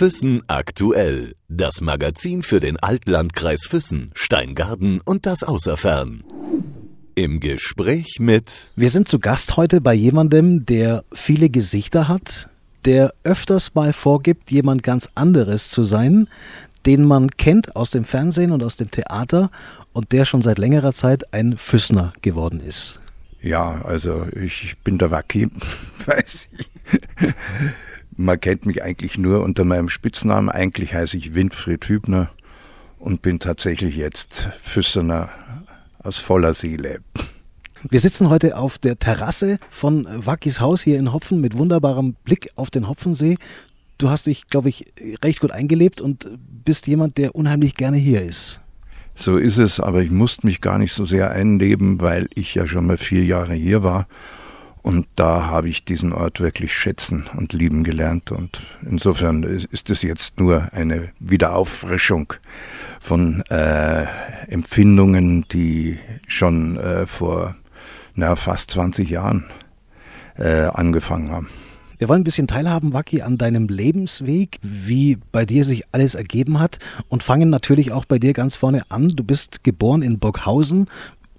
Füssen 0.00 0.40
aktuell. 0.46 1.34
Das 1.50 1.82
Magazin 1.82 2.42
für 2.42 2.58
den 2.58 2.78
Altlandkreis 2.78 3.66
Füssen, 3.68 4.12
Steingarten 4.14 5.02
und 5.04 5.26
das 5.26 5.42
Außerfern. 5.42 6.24
Im 7.16 7.38
Gespräch 7.38 8.16
mit. 8.18 8.50
Wir 8.76 8.88
sind 8.88 9.08
zu 9.08 9.18
Gast 9.18 9.58
heute 9.58 9.82
bei 9.82 9.92
jemandem, 9.92 10.64
der 10.64 11.04
viele 11.12 11.50
Gesichter 11.50 12.08
hat, 12.08 12.48
der 12.86 13.12
öfters 13.24 13.74
mal 13.74 13.92
vorgibt, 13.92 14.50
jemand 14.50 14.82
ganz 14.82 15.10
anderes 15.16 15.68
zu 15.68 15.82
sein, 15.82 16.28
den 16.86 17.04
man 17.04 17.30
kennt 17.32 17.76
aus 17.76 17.90
dem 17.90 18.06
Fernsehen 18.06 18.52
und 18.52 18.64
aus 18.64 18.76
dem 18.76 18.90
Theater 18.90 19.50
und 19.92 20.12
der 20.12 20.24
schon 20.24 20.40
seit 20.40 20.56
längerer 20.56 20.94
Zeit 20.94 21.34
ein 21.34 21.58
Füssner 21.58 22.14
geworden 22.22 22.60
ist. 22.60 23.00
Ja, 23.42 23.82
also 23.82 24.26
ich 24.34 24.78
bin 24.82 24.96
der 24.96 25.10
Wacki, 25.10 25.50
weiß 26.06 26.48
ich. 26.56 26.70
Man 28.22 28.38
kennt 28.38 28.66
mich 28.66 28.82
eigentlich 28.82 29.16
nur 29.16 29.42
unter 29.42 29.64
meinem 29.64 29.88
Spitznamen. 29.88 30.50
Eigentlich 30.50 30.92
heiße 30.92 31.16
ich 31.16 31.34
Winfried 31.34 31.88
Hübner 31.88 32.28
und 32.98 33.22
bin 33.22 33.38
tatsächlich 33.38 33.96
jetzt 33.96 34.50
Füssener 34.62 35.30
aus 36.02 36.18
voller 36.18 36.52
Seele. 36.52 37.00
Wir 37.88 37.98
sitzen 37.98 38.28
heute 38.28 38.58
auf 38.58 38.76
der 38.76 38.98
Terrasse 38.98 39.56
von 39.70 40.06
Wackis 40.06 40.60
Haus 40.60 40.82
hier 40.82 40.98
in 40.98 41.14
Hopfen 41.14 41.40
mit 41.40 41.56
wunderbarem 41.56 42.14
Blick 42.24 42.50
auf 42.56 42.70
den 42.70 42.88
Hopfensee. 42.88 43.38
Du 43.96 44.10
hast 44.10 44.26
dich, 44.26 44.48
glaube 44.48 44.68
ich, 44.68 44.84
recht 45.22 45.40
gut 45.40 45.52
eingelebt 45.52 46.02
und 46.02 46.28
bist 46.62 46.88
jemand, 46.88 47.16
der 47.16 47.34
unheimlich 47.34 47.74
gerne 47.74 47.96
hier 47.96 48.20
ist. 48.20 48.60
So 49.14 49.38
ist 49.38 49.56
es, 49.56 49.80
aber 49.80 50.02
ich 50.02 50.10
musste 50.10 50.46
mich 50.46 50.60
gar 50.60 50.76
nicht 50.76 50.92
so 50.92 51.06
sehr 51.06 51.30
einleben, 51.30 52.02
weil 52.02 52.28
ich 52.34 52.54
ja 52.54 52.66
schon 52.66 52.86
mal 52.86 52.98
vier 52.98 53.24
Jahre 53.24 53.54
hier 53.54 53.82
war 53.82 54.06
und 54.82 55.06
da 55.14 55.46
habe 55.46 55.68
ich 55.68 55.84
diesen 55.84 56.12
Ort 56.12 56.40
wirklich 56.40 56.74
schätzen 56.74 57.26
und 57.36 57.52
lieben 57.52 57.84
gelernt. 57.84 58.32
Und 58.32 58.62
insofern 58.88 59.42
ist 59.42 59.90
es 59.90 60.02
jetzt 60.02 60.40
nur 60.40 60.72
eine 60.72 61.10
Wiederauffrischung 61.18 62.32
von 63.00 63.42
äh, 63.50 64.06
Empfindungen, 64.48 65.46
die 65.52 65.98
schon 66.26 66.78
äh, 66.78 67.06
vor 67.06 67.56
na, 68.14 68.36
fast 68.36 68.70
20 68.70 69.10
Jahren 69.10 69.44
äh, 70.36 70.64
angefangen 70.64 71.30
haben. 71.30 71.48
Wir 71.98 72.08
wollen 72.08 72.22
ein 72.22 72.24
bisschen 72.24 72.48
teilhaben, 72.48 72.94
Waki, 72.94 73.20
an 73.20 73.36
deinem 73.36 73.68
Lebensweg, 73.68 74.58
wie 74.62 75.18
bei 75.32 75.44
dir 75.44 75.64
sich 75.64 75.84
alles 75.92 76.14
ergeben 76.14 76.58
hat 76.58 76.78
und 77.08 77.22
fangen 77.22 77.50
natürlich 77.50 77.92
auch 77.92 78.06
bei 78.06 78.18
dir 78.18 78.32
ganz 78.32 78.56
vorne 78.56 78.80
an. 78.88 79.10
Du 79.10 79.22
bist 79.22 79.62
geboren 79.64 80.00
in 80.00 80.18
Burghausen 80.18 80.86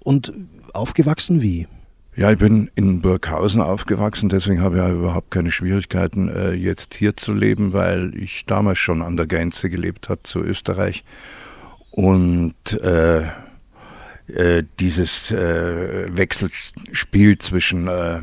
und 0.04 0.32
aufgewachsen 0.72 1.42
wie? 1.42 1.66
Ja, 2.14 2.30
ich 2.30 2.38
bin 2.38 2.70
in 2.74 3.00
Burghausen 3.00 3.62
aufgewachsen, 3.62 4.28
deswegen 4.28 4.60
habe 4.60 4.76
ich 4.76 4.82
ja 4.82 4.90
überhaupt 4.90 5.30
keine 5.30 5.50
Schwierigkeiten, 5.50 6.28
äh, 6.28 6.52
jetzt 6.52 6.92
hier 6.92 7.16
zu 7.16 7.32
leben, 7.32 7.72
weil 7.72 8.12
ich 8.14 8.44
damals 8.44 8.78
schon 8.78 9.00
an 9.00 9.16
der 9.16 9.26
Grenze 9.26 9.70
gelebt 9.70 10.10
habe 10.10 10.22
zu 10.22 10.40
Österreich. 10.40 11.04
Und 11.90 12.54
äh, 12.82 13.22
äh, 14.26 14.62
dieses 14.78 15.30
äh, 15.30 16.14
Wechselspiel 16.14 17.38
zwischen 17.38 17.88
äh, 17.88 18.20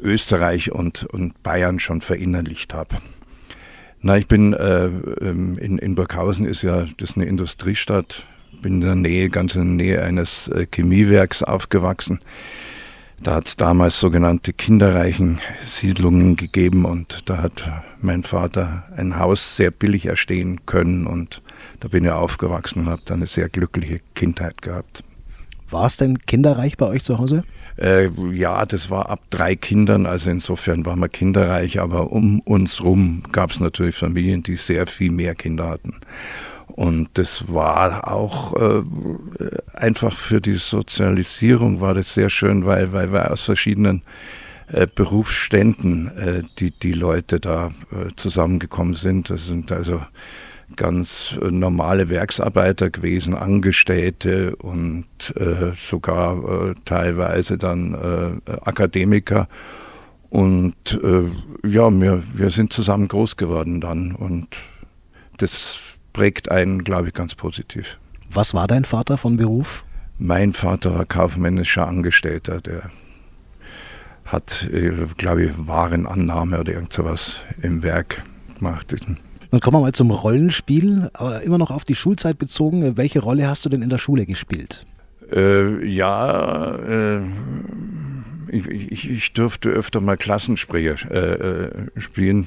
Österreich 0.00 0.70
und, 0.70 1.02
und 1.04 1.42
Bayern 1.42 1.80
schon 1.80 2.02
verinnerlicht 2.02 2.72
habe. 2.72 2.98
Na, 4.00 4.16
ich 4.16 4.28
bin 4.28 4.52
äh, 4.52 4.86
ähm, 4.86 5.58
in, 5.58 5.78
in 5.78 5.96
Burghausen 5.96 6.46
ist 6.46 6.62
ja 6.62 6.86
das 6.98 7.10
ist 7.10 7.16
eine 7.16 7.26
Industriestadt, 7.26 8.22
bin 8.62 8.74
in 8.74 8.80
der 8.80 8.94
Nähe, 8.94 9.28
ganz 9.28 9.56
in 9.56 9.76
der 9.76 9.86
Nähe 9.86 10.02
eines 10.04 10.48
Chemiewerks 10.72 11.42
aufgewachsen. 11.42 12.20
Da 13.22 13.36
hat 13.36 13.46
es 13.46 13.56
damals 13.56 14.00
sogenannte 14.00 14.52
Kinderreichensiedlungen 14.52 16.34
gegeben 16.34 16.84
und 16.84 17.28
da 17.30 17.38
hat 17.38 17.70
mein 18.00 18.24
Vater 18.24 18.82
ein 18.96 19.16
Haus 19.16 19.56
sehr 19.56 19.70
billig 19.70 20.06
erstehen 20.06 20.66
können 20.66 21.06
und 21.06 21.40
da 21.78 21.86
bin 21.86 22.04
ich 22.04 22.10
aufgewachsen 22.10 22.80
und 22.80 22.86
habe 22.90 23.02
dann 23.04 23.18
eine 23.18 23.28
sehr 23.28 23.48
glückliche 23.48 24.00
Kindheit 24.16 24.60
gehabt. 24.60 25.04
War 25.70 25.86
es 25.86 25.96
denn 25.98 26.18
kinderreich 26.18 26.76
bei 26.76 26.86
euch 26.86 27.04
zu 27.04 27.18
Hause? 27.18 27.44
Äh, 27.78 28.08
ja, 28.32 28.66
das 28.66 28.90
war 28.90 29.08
ab 29.08 29.20
drei 29.30 29.54
Kindern, 29.54 30.04
also 30.04 30.28
insofern 30.30 30.84
waren 30.84 30.98
wir 30.98 31.08
kinderreich, 31.08 31.78
aber 31.80 32.10
um 32.10 32.40
uns 32.40 32.82
rum 32.82 33.22
gab 33.30 33.52
es 33.52 33.60
natürlich 33.60 33.94
Familien, 33.94 34.42
die 34.42 34.56
sehr 34.56 34.88
viel 34.88 35.12
mehr 35.12 35.36
Kinder 35.36 35.68
hatten. 35.68 35.94
Und 36.74 37.10
das 37.14 37.52
war 37.52 38.10
auch 38.10 38.54
äh, 38.54 38.82
einfach 39.74 40.16
für 40.16 40.40
die 40.40 40.54
Sozialisierung 40.54 41.80
war 41.80 41.94
das 41.94 42.14
sehr 42.14 42.30
schön, 42.30 42.64
weil, 42.64 42.92
weil 42.92 43.12
wir 43.12 43.30
aus 43.30 43.44
verschiedenen 43.44 44.02
äh, 44.68 44.86
Berufsständen 44.92 46.08
äh, 46.16 46.42
die, 46.58 46.70
die 46.70 46.92
Leute 46.92 47.40
da 47.40 47.72
äh, 47.90 48.10
zusammengekommen 48.16 48.94
sind. 48.94 49.28
Das 49.28 49.46
sind 49.46 49.70
also 49.70 50.00
ganz 50.76 51.36
äh, 51.42 51.50
normale 51.50 52.08
Werksarbeiter 52.08 52.88
gewesen, 52.88 53.34
Angestellte 53.34 54.56
und 54.56 55.06
äh, 55.36 55.72
sogar 55.76 56.74
teilweise 56.86 57.58
dann 57.58 58.40
Akademiker. 58.62 59.48
Und 60.30 60.98
ja, 61.62 61.90
wir, 61.90 62.22
wir 62.32 62.48
sind 62.48 62.72
zusammen 62.72 63.08
groß 63.08 63.36
geworden 63.36 63.82
dann 63.82 64.12
und 64.14 64.48
das 65.36 65.91
prägt 66.12 66.50
einen, 66.50 66.84
glaube 66.84 67.08
ich, 67.08 67.14
ganz 67.14 67.34
positiv. 67.34 67.98
Was 68.30 68.54
war 68.54 68.66
dein 68.66 68.84
Vater 68.84 69.18
von 69.18 69.36
Beruf? 69.36 69.84
Mein 70.18 70.52
Vater 70.52 70.94
war 70.94 71.04
kaufmännischer 71.04 71.86
Angestellter, 71.86 72.60
der 72.60 72.90
hat, 74.24 74.68
äh, 74.72 74.92
glaube 75.16 75.44
ich, 75.44 75.50
Warenannahme 75.56 76.60
oder 76.60 76.72
irgend 76.72 76.92
sowas 76.92 77.40
im 77.60 77.82
Werk 77.82 78.22
gemacht. 78.58 78.94
Dann 79.50 79.60
kommen 79.60 79.76
wir 79.76 79.80
mal 79.80 79.92
zum 79.92 80.10
Rollenspiel, 80.10 81.10
aber 81.12 81.42
immer 81.42 81.58
noch 81.58 81.70
auf 81.70 81.84
die 81.84 81.94
Schulzeit 81.94 82.38
bezogen. 82.38 82.96
Welche 82.96 83.20
Rolle 83.20 83.46
hast 83.46 83.64
du 83.64 83.68
denn 83.68 83.82
in 83.82 83.90
der 83.90 83.98
Schule 83.98 84.24
gespielt? 84.24 84.86
Äh, 85.30 85.84
ja, 85.86 86.74
äh, 86.76 87.20
ich, 88.48 88.66
ich, 88.68 89.10
ich, 89.10 89.32
durfte 89.32 89.70
öfter 89.70 90.00
mal 90.00 90.16
Klassensprecher 90.16 91.10
äh, 91.10 91.64
äh 91.64 92.00
spielen. 92.00 92.46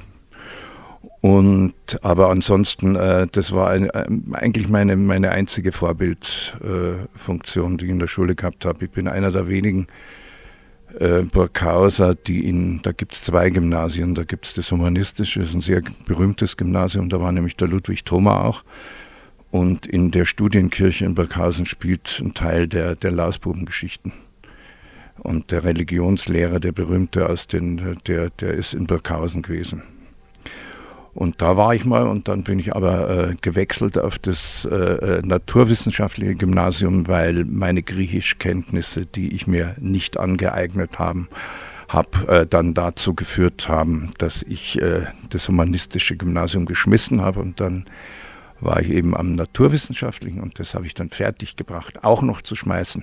Und 1.26 1.74
aber 2.02 2.30
ansonsten, 2.30 2.94
äh, 2.94 3.26
das 3.32 3.50
war 3.50 3.70
ein, 3.70 3.90
äh, 3.90 4.06
eigentlich 4.34 4.68
meine, 4.68 4.94
meine 4.94 5.32
einzige 5.32 5.72
Vorbildfunktion, 5.72 7.74
äh, 7.74 7.76
die 7.78 7.86
ich 7.86 7.90
in 7.90 7.98
der 7.98 8.06
Schule 8.06 8.36
gehabt 8.36 8.64
habe. 8.64 8.84
Ich 8.84 8.92
bin 8.92 9.08
einer 9.08 9.32
der 9.32 9.48
wenigen 9.48 9.88
äh, 11.00 11.22
Burghauser, 11.22 12.14
die 12.14 12.48
in, 12.48 12.80
da 12.82 12.92
gibt 12.92 13.14
es 13.14 13.24
zwei 13.24 13.50
Gymnasien, 13.50 14.14
da 14.14 14.22
gibt 14.22 14.46
es 14.46 14.54
das 14.54 14.70
Humanistische, 14.70 15.40
das 15.40 15.48
ist 15.48 15.56
ein 15.56 15.62
sehr 15.62 15.82
berühmtes 16.06 16.56
Gymnasium, 16.56 17.08
da 17.08 17.20
war 17.20 17.32
nämlich 17.32 17.56
der 17.56 17.66
Ludwig 17.66 18.04
Thoma 18.04 18.44
auch. 18.44 18.62
Und 19.50 19.84
in 19.84 20.12
der 20.12 20.26
Studienkirche 20.26 21.06
in 21.06 21.16
Burghausen 21.16 21.66
spielt 21.66 22.20
ein 22.22 22.34
Teil 22.34 22.68
der, 22.68 22.94
der 22.94 23.10
Lausbubengeschichten. 23.10 24.12
Und 25.18 25.50
der 25.50 25.64
Religionslehrer, 25.64 26.60
der 26.60 26.70
berühmte 26.70 27.28
aus 27.28 27.48
den, 27.48 27.96
der, 28.06 28.30
der 28.30 28.54
ist 28.54 28.74
in 28.74 28.86
Burghausen 28.86 29.42
gewesen. 29.42 29.82
Und 31.16 31.40
da 31.40 31.56
war 31.56 31.74
ich 31.74 31.86
mal 31.86 32.06
und 32.06 32.28
dann 32.28 32.42
bin 32.42 32.58
ich 32.58 32.76
aber 32.76 33.30
äh, 33.30 33.34
gewechselt 33.40 33.96
auf 33.96 34.18
das 34.18 34.68
äh, 34.70 34.74
äh, 34.74 35.22
naturwissenschaftliche 35.24 36.34
Gymnasium, 36.34 37.08
weil 37.08 37.46
meine 37.46 37.82
Griechischkenntnisse, 37.82 39.06
die 39.06 39.34
ich 39.34 39.46
mir 39.46 39.74
nicht 39.80 40.18
angeeignet 40.18 40.98
haben, 40.98 41.28
habe 41.88 42.28
äh, 42.28 42.46
dann 42.46 42.74
dazu 42.74 43.14
geführt 43.14 43.66
haben, 43.66 44.10
dass 44.18 44.42
ich 44.42 44.78
äh, 44.82 45.06
das 45.30 45.48
humanistische 45.48 46.16
Gymnasium 46.16 46.66
geschmissen 46.66 47.22
habe 47.22 47.40
und 47.40 47.60
dann 47.60 47.86
war 48.60 48.82
ich 48.82 48.90
eben 48.90 49.16
am 49.16 49.36
naturwissenschaftlichen 49.36 50.40
und 50.40 50.58
das 50.58 50.74
habe 50.74 50.84
ich 50.84 50.92
dann 50.92 51.08
fertig 51.08 51.56
gebracht, 51.56 52.04
auch 52.04 52.20
noch 52.20 52.42
zu 52.42 52.56
schmeißen. 52.56 53.02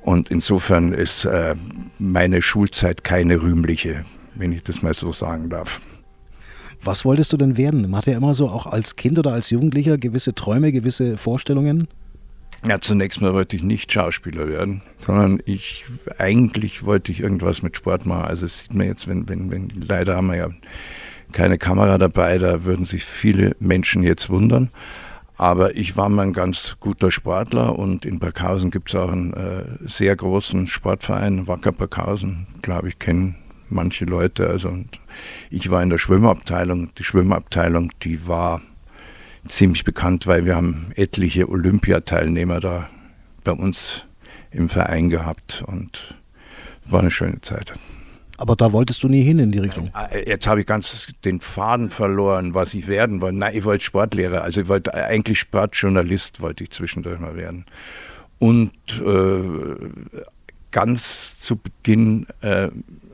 Und 0.00 0.30
insofern 0.30 0.94
ist 0.94 1.26
äh, 1.26 1.56
meine 1.98 2.40
Schulzeit 2.40 3.04
keine 3.04 3.42
rühmliche, 3.42 4.06
wenn 4.34 4.52
ich 4.52 4.62
das 4.62 4.80
mal 4.80 4.94
so 4.94 5.12
sagen 5.12 5.50
darf. 5.50 5.82
Was 6.84 7.04
wolltest 7.04 7.32
du 7.32 7.36
denn 7.36 7.56
werden? 7.56 7.82
Man 7.82 7.96
hat 7.96 8.06
ja 8.06 8.16
immer 8.16 8.34
so 8.34 8.48
auch 8.48 8.66
als 8.66 8.96
Kind 8.96 9.18
oder 9.18 9.32
als 9.32 9.50
Jugendlicher 9.50 9.96
gewisse 9.96 10.34
Träume, 10.34 10.72
gewisse 10.72 11.16
Vorstellungen. 11.16 11.86
Ja, 12.66 12.80
zunächst 12.80 13.20
mal 13.20 13.34
wollte 13.34 13.56
ich 13.56 13.62
nicht 13.62 13.92
Schauspieler 13.92 14.48
werden, 14.48 14.82
sondern 14.98 15.40
ich 15.44 15.84
eigentlich 16.18 16.84
wollte 16.84 17.10
ich 17.10 17.20
irgendwas 17.20 17.62
mit 17.62 17.76
Sport 17.76 18.06
machen. 18.06 18.24
Also 18.24 18.46
es 18.46 18.60
sieht 18.60 18.74
man 18.74 18.86
jetzt, 18.86 19.08
wenn, 19.08 19.28
wenn, 19.28 19.50
wenn, 19.50 19.68
leider 19.86 20.16
haben 20.16 20.28
wir 20.28 20.36
ja 20.36 20.48
keine 21.32 21.58
Kamera 21.58 21.98
dabei, 21.98 22.38
da 22.38 22.64
würden 22.64 22.84
sich 22.84 23.04
viele 23.04 23.56
Menschen 23.58 24.02
jetzt 24.02 24.28
wundern. 24.30 24.68
Aber 25.36 25.74
ich 25.74 25.96
war 25.96 26.08
mal 26.08 26.22
ein 26.22 26.32
ganz 26.32 26.76
guter 26.78 27.10
Sportler 27.10 27.76
und 27.76 28.04
in 28.04 28.20
Burghausen 28.20 28.70
gibt 28.70 28.90
es 28.90 28.94
auch 28.94 29.10
einen 29.10 29.32
äh, 29.32 29.64
sehr 29.86 30.14
großen 30.14 30.68
Sportverein, 30.68 31.48
Wacker 31.48 31.72
Burghausen, 31.72 32.46
glaube 32.60 32.88
ich, 32.88 32.98
kennen 32.98 33.36
manche 33.72 34.04
Leute. 34.04 34.48
Also 34.48 34.68
und 34.68 35.00
ich 35.50 35.70
war 35.70 35.82
in 35.82 35.90
der 35.90 35.98
Schwimmabteilung. 35.98 36.94
Die 36.94 37.04
Schwimmabteilung, 37.04 37.92
die 38.02 38.26
war 38.26 38.62
ziemlich 39.46 39.84
bekannt, 39.84 40.26
weil 40.26 40.44
wir 40.44 40.54
haben 40.54 40.92
etliche 40.94 41.48
Olympiateilnehmer 41.48 42.60
da 42.60 42.88
bei 43.44 43.52
uns 43.52 44.04
im 44.50 44.68
Verein 44.68 45.08
gehabt 45.10 45.64
und 45.66 46.16
war 46.84 47.00
eine 47.00 47.10
schöne 47.10 47.40
Zeit. 47.40 47.72
Aber 48.38 48.56
da 48.56 48.72
wolltest 48.72 49.02
du 49.02 49.08
nie 49.08 49.22
hin 49.22 49.38
in 49.38 49.52
die 49.52 49.58
Richtung. 49.58 49.90
Äh, 50.10 50.28
jetzt 50.28 50.46
habe 50.46 50.60
ich 50.60 50.66
ganz 50.66 51.06
den 51.24 51.40
Faden 51.40 51.90
verloren, 51.90 52.54
was 52.54 52.74
ich 52.74 52.88
werden 52.88 53.20
wollte. 53.20 53.38
Nein, 53.38 53.56
ich 53.56 53.64
wollte 53.64 53.84
Sportlehrer. 53.84 54.42
Also 54.42 54.62
ich 54.62 54.68
wollte 54.68 54.94
eigentlich 54.94 55.38
Sportjournalist, 55.38 56.40
wollte 56.40 56.64
ich 56.64 56.70
zwischendurch 56.70 57.20
mal 57.20 57.36
werden. 57.36 57.66
Und 58.38 58.72
äh, 59.00 60.22
ganz 60.72 61.38
zu 61.38 61.56
Beginn 61.56 62.26
äh, 62.40 62.68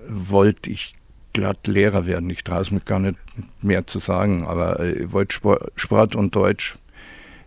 wollte 0.09 0.71
ich 0.71 0.95
glatt 1.33 1.67
Lehrer 1.67 2.07
werden. 2.07 2.31
Ich 2.31 2.43
traue 2.43 2.63
es 2.63 2.71
mir 2.71 2.81
gar 2.81 2.99
nicht 2.99 3.19
mehr 3.63 3.87
zu 3.87 3.99
sagen, 3.99 4.47
aber 4.47 4.81
äh, 4.81 5.05
ich 5.05 5.13
wollte 5.13 5.35
Sport, 5.35 5.73
Sport 5.77 6.17
und 6.17 6.35
Deutsch 6.35 6.77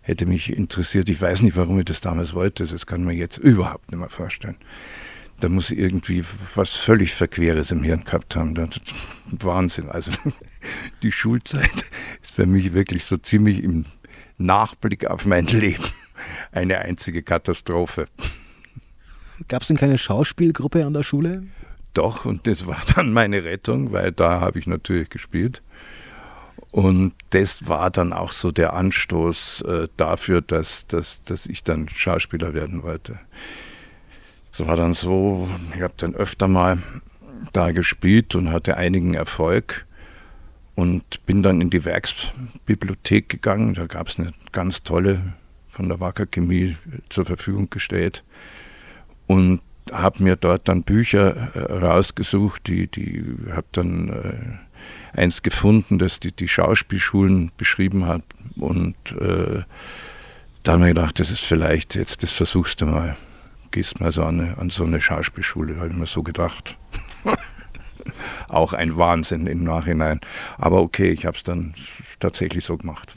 hätte 0.02 0.26
mich 0.26 0.56
interessiert. 0.56 1.10
Ich 1.10 1.22
weiß 1.22 1.42
nicht, 1.42 1.58
warum 1.58 1.80
ich 1.80 1.86
das 1.86 2.02
damals 2.02 2.34
wollte. 2.34 2.66
Das 2.66 2.86
kann 2.86 3.04
man 3.04 3.16
jetzt 3.16 3.38
überhaupt 3.38 3.92
nicht 3.92 4.00
mehr 4.00 4.10
vorstellen 4.10 4.58
da 5.42 5.50
muss 5.50 5.72
ich 5.72 5.80
irgendwie 5.80 6.24
was 6.56 6.76
völlig 6.76 7.14
Verqueres 7.14 7.72
im 7.72 7.84
Hirn 7.84 8.04
gehabt 8.04 8.36
haben. 8.36 8.56
Das 8.56 8.70
Wahnsinn. 9.32 9.90
Also 9.90 10.12
die 11.04 11.12
Schulzeit 11.12 11.86
ist 12.22 12.32
für 12.32 12.46
mich 12.46 12.74
wirklich 12.74 13.06
so 13.06 13.18
ziemlich 13.18 13.64
im 13.64 13.86
Nachblick 14.38 15.08
auf 15.08 15.26
mein 15.26 15.48
Leben 15.48 15.84
eine 16.52 16.80
einzige 16.80 17.24
Katastrophe. 17.24 18.06
Gab 19.48 19.64
es 19.64 19.70
denn 19.70 19.78
keine 19.78 19.98
Schauspielgruppe 19.98 20.86
an 20.86 20.94
der 20.94 21.04
Schule? 21.04 21.44
Doch, 21.94 22.26
und 22.26 22.48
das 22.48 22.68
war 22.68 22.82
dann 22.96 23.14
meine 23.14 23.44
Rettung, 23.44 23.92
weil 23.92 24.12
da 24.12 24.40
habe 24.40 24.60
ich 24.60 24.68
natürlich 24.68 25.10
gespielt. 25.10 25.62
Und 26.72 27.14
das 27.32 27.68
war 27.68 27.92
dann 27.92 28.14
auch 28.14 28.32
so 28.32 28.52
der 28.52 28.74
Anstoß 28.74 29.62
äh, 29.62 29.88
dafür, 29.98 30.42
dass, 30.42 30.88
dass, 30.88 31.24
dass 31.24 31.46
ich 31.46 31.64
dann 31.64 31.90
Schauspieler 31.90 32.54
werden 32.54 32.84
wollte. 32.84 33.20
Es 34.54 34.66
war 34.66 34.78
dann 34.78 34.94
so, 34.94 35.50
ich 35.76 35.82
habe 35.82 35.94
dann 35.98 36.16
öfter 36.16 36.48
mal 36.48 36.78
da 37.52 37.72
gespielt 37.72 38.36
und 38.36 38.52
hatte 38.52 38.78
einigen 38.78 39.16
Erfolg 39.16 39.86
und 40.76 41.26
bin 41.26 41.44
dann 41.44 41.60
in 41.60 41.70
die 41.70 41.84
Werksbibliothek 41.84 43.28
gegangen. 43.28 43.74
Da 43.74 43.88
gab 43.88 44.08
es 44.08 44.20
eine 44.20 44.34
ganz 44.54 44.84
tolle 44.84 45.34
von 45.68 45.90
der 45.90 46.00
Wacker 46.00 46.26
Chemie 46.26 46.78
zur 47.10 47.26
Verfügung 47.26 47.70
gestellt 47.70 48.24
und 49.28 49.62
habe 49.92 50.24
mir 50.24 50.36
dort 50.36 50.68
dann 50.68 50.84
Bücher 50.84 51.56
äh, 51.56 51.74
rausgesucht, 51.74 52.68
die, 52.68 52.88
die 52.88 53.36
habe 53.52 53.68
dann 53.72 54.10
äh, 54.10 55.18
eins 55.20 55.42
gefunden, 55.42 56.00
das 56.00 56.20
die, 56.20 56.32
die 56.32 56.48
Schauspielschulen 56.48 57.52
beschrieben 57.58 58.08
hat 58.08 58.24
und 58.56 58.96
äh, 59.20 59.64
da 60.64 60.74
habe 60.74 60.84
ich 60.84 60.96
gedacht, 60.96 61.20
das 61.20 61.32
ist 61.32 61.44
vielleicht 61.44 61.96
jetzt, 61.96 62.24
das 62.24 62.32
versuchst 62.32 62.82
du 62.82 62.86
mal 62.86 63.16
gehst 63.72 64.00
mal 64.00 64.12
so 64.12 64.24
an, 64.24 64.54
an 64.56 64.70
so 64.70 64.84
eine 64.84 65.02
Schauspielschule, 65.02 65.78
habe 65.78 65.88
ich 65.88 65.96
mir 65.96 66.06
so 66.06 66.24
gedacht. 66.24 66.78
Auch 68.48 68.74
ein 68.74 68.98
Wahnsinn 68.98 69.48
im 69.48 69.64
Nachhinein. 69.64 70.20
Aber 70.58 70.82
okay, 70.82 71.10
ich 71.12 71.26
habe 71.26 71.38
es 71.38 71.44
dann 71.44 71.74
tatsächlich 72.20 72.66
so 72.66 72.78
gemacht. 72.78 73.14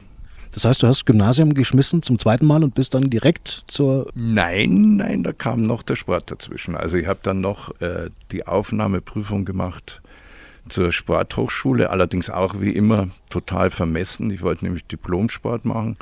Das 0.55 0.65
heißt, 0.65 0.83
du 0.83 0.87
hast 0.87 1.05
Gymnasium 1.05 1.53
geschmissen 1.53 2.03
zum 2.03 2.19
zweiten 2.19 2.47
Mal 2.47 2.63
und 2.63 2.75
bist 2.75 2.95
dann 2.95 3.11
direkt 3.11 3.65
zur. 3.67 4.07
Nein, 4.15 4.97
nein, 4.97 5.25
da 5.25 5.33
kam 5.33 5.63
noch 5.63 5.83
der 5.83 5.97
Sport 5.97 6.31
dazwischen. 6.31 6.77
Also 6.77 6.97
ich 6.97 7.09
habe 7.09 7.19
dann 7.23 7.41
noch 7.41 7.81
äh, 7.81 8.09
die 8.31 8.47
Aufnahmeprüfung 8.47 9.45
gemacht 9.45 10.01
zur 10.69 10.93
Sporthochschule, 10.93 11.91
allerdings 11.91 12.31
auch 12.31 12.61
wie 12.61 12.71
immer 12.71 13.09
total 13.31 13.71
vermessen. 13.71 14.31
Ich 14.31 14.43
wollte 14.43 14.65
nämlich 14.65 14.87
Diplomsport 14.87 15.65
machen 15.65 15.97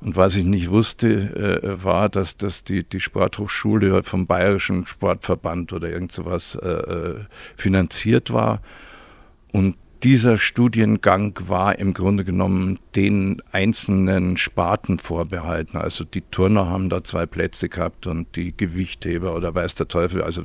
und 0.00 0.16
was 0.16 0.34
ich 0.34 0.44
nicht 0.44 0.70
wusste, 0.70 1.60
äh, 1.62 1.84
war, 1.84 2.08
dass 2.08 2.36
das 2.36 2.64
die, 2.64 2.84
die 2.84 3.00
Sporthochschule 3.00 4.02
vom 4.02 4.26
Bayerischen 4.26 4.86
Sportverband 4.86 5.72
oder 5.72 5.90
irgend 5.90 6.12
sowas 6.12 6.54
äh, 6.54 6.68
äh 6.68 7.14
finanziert 7.56 8.32
war. 8.32 8.60
Und 9.52 9.76
dieser 10.02 10.38
Studiengang 10.38 11.38
war 11.46 11.78
im 11.78 11.92
Grunde 11.92 12.24
genommen 12.24 12.78
den 12.96 13.42
einzelnen 13.52 14.38
Sparten 14.38 14.98
vorbehalten. 14.98 15.76
Also 15.76 16.04
die 16.04 16.22
Turner 16.22 16.68
haben 16.68 16.88
da 16.88 17.04
zwei 17.04 17.26
Plätze 17.26 17.68
gehabt 17.68 18.06
und 18.06 18.34
die 18.34 18.56
Gewichtheber 18.56 19.34
oder 19.34 19.54
weiß 19.54 19.74
der 19.74 19.88
Teufel, 19.88 20.22
also 20.22 20.42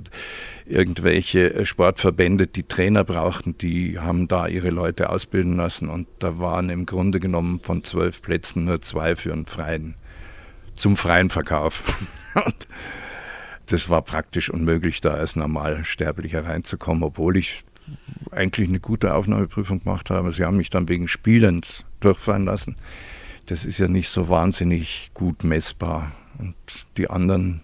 irgendwelche 0.65 1.65
Sportverbände, 1.65 2.47
die 2.47 2.63
Trainer 2.63 3.05
brauchten, 3.05 3.57
die 3.57 3.97
haben 3.97 4.27
da 4.27 4.47
ihre 4.47 4.71
Leute 4.71 5.09
ausbilden 5.09 5.55
lassen 5.55 5.89
und 5.89 6.07
da 6.19 6.37
waren 6.37 6.69
im 6.69 6.85
Grunde 6.85 7.21
genommen 7.21 7.61
von 7.63 7.83
zwölf 7.83 8.21
Plätzen 8.21 8.65
nur 8.65 8.81
zwei 8.81 9.15
für 9.15 9.31
einen 9.31 9.45
freien, 9.45 9.95
zum 10.73 10.97
freien 10.97 11.29
Verkauf. 11.29 11.83
und 12.45 12.67
das 13.67 13.89
war 13.89 14.01
praktisch 14.01 14.49
unmöglich, 14.49 14.99
da 14.99 15.11
als 15.11 15.35
Normalsterblicher 15.37 16.45
reinzukommen, 16.45 17.03
obwohl 17.03 17.37
ich 17.37 17.63
eigentlich 18.31 18.69
eine 18.69 18.79
gute 18.79 19.13
Aufnahmeprüfung 19.13 19.83
gemacht 19.83 20.09
habe. 20.09 20.31
Sie 20.31 20.43
haben 20.43 20.57
mich 20.57 20.69
dann 20.69 20.89
wegen 20.89 21.07
Spielens 21.07 21.83
durchfahren 21.99 22.45
lassen. 22.45 22.75
Das 23.45 23.65
ist 23.65 23.77
ja 23.77 23.87
nicht 23.87 24.09
so 24.09 24.29
wahnsinnig 24.29 25.11
gut 25.13 25.43
messbar. 25.43 26.11
Und 26.37 26.55
die 26.97 27.09
anderen 27.09 27.61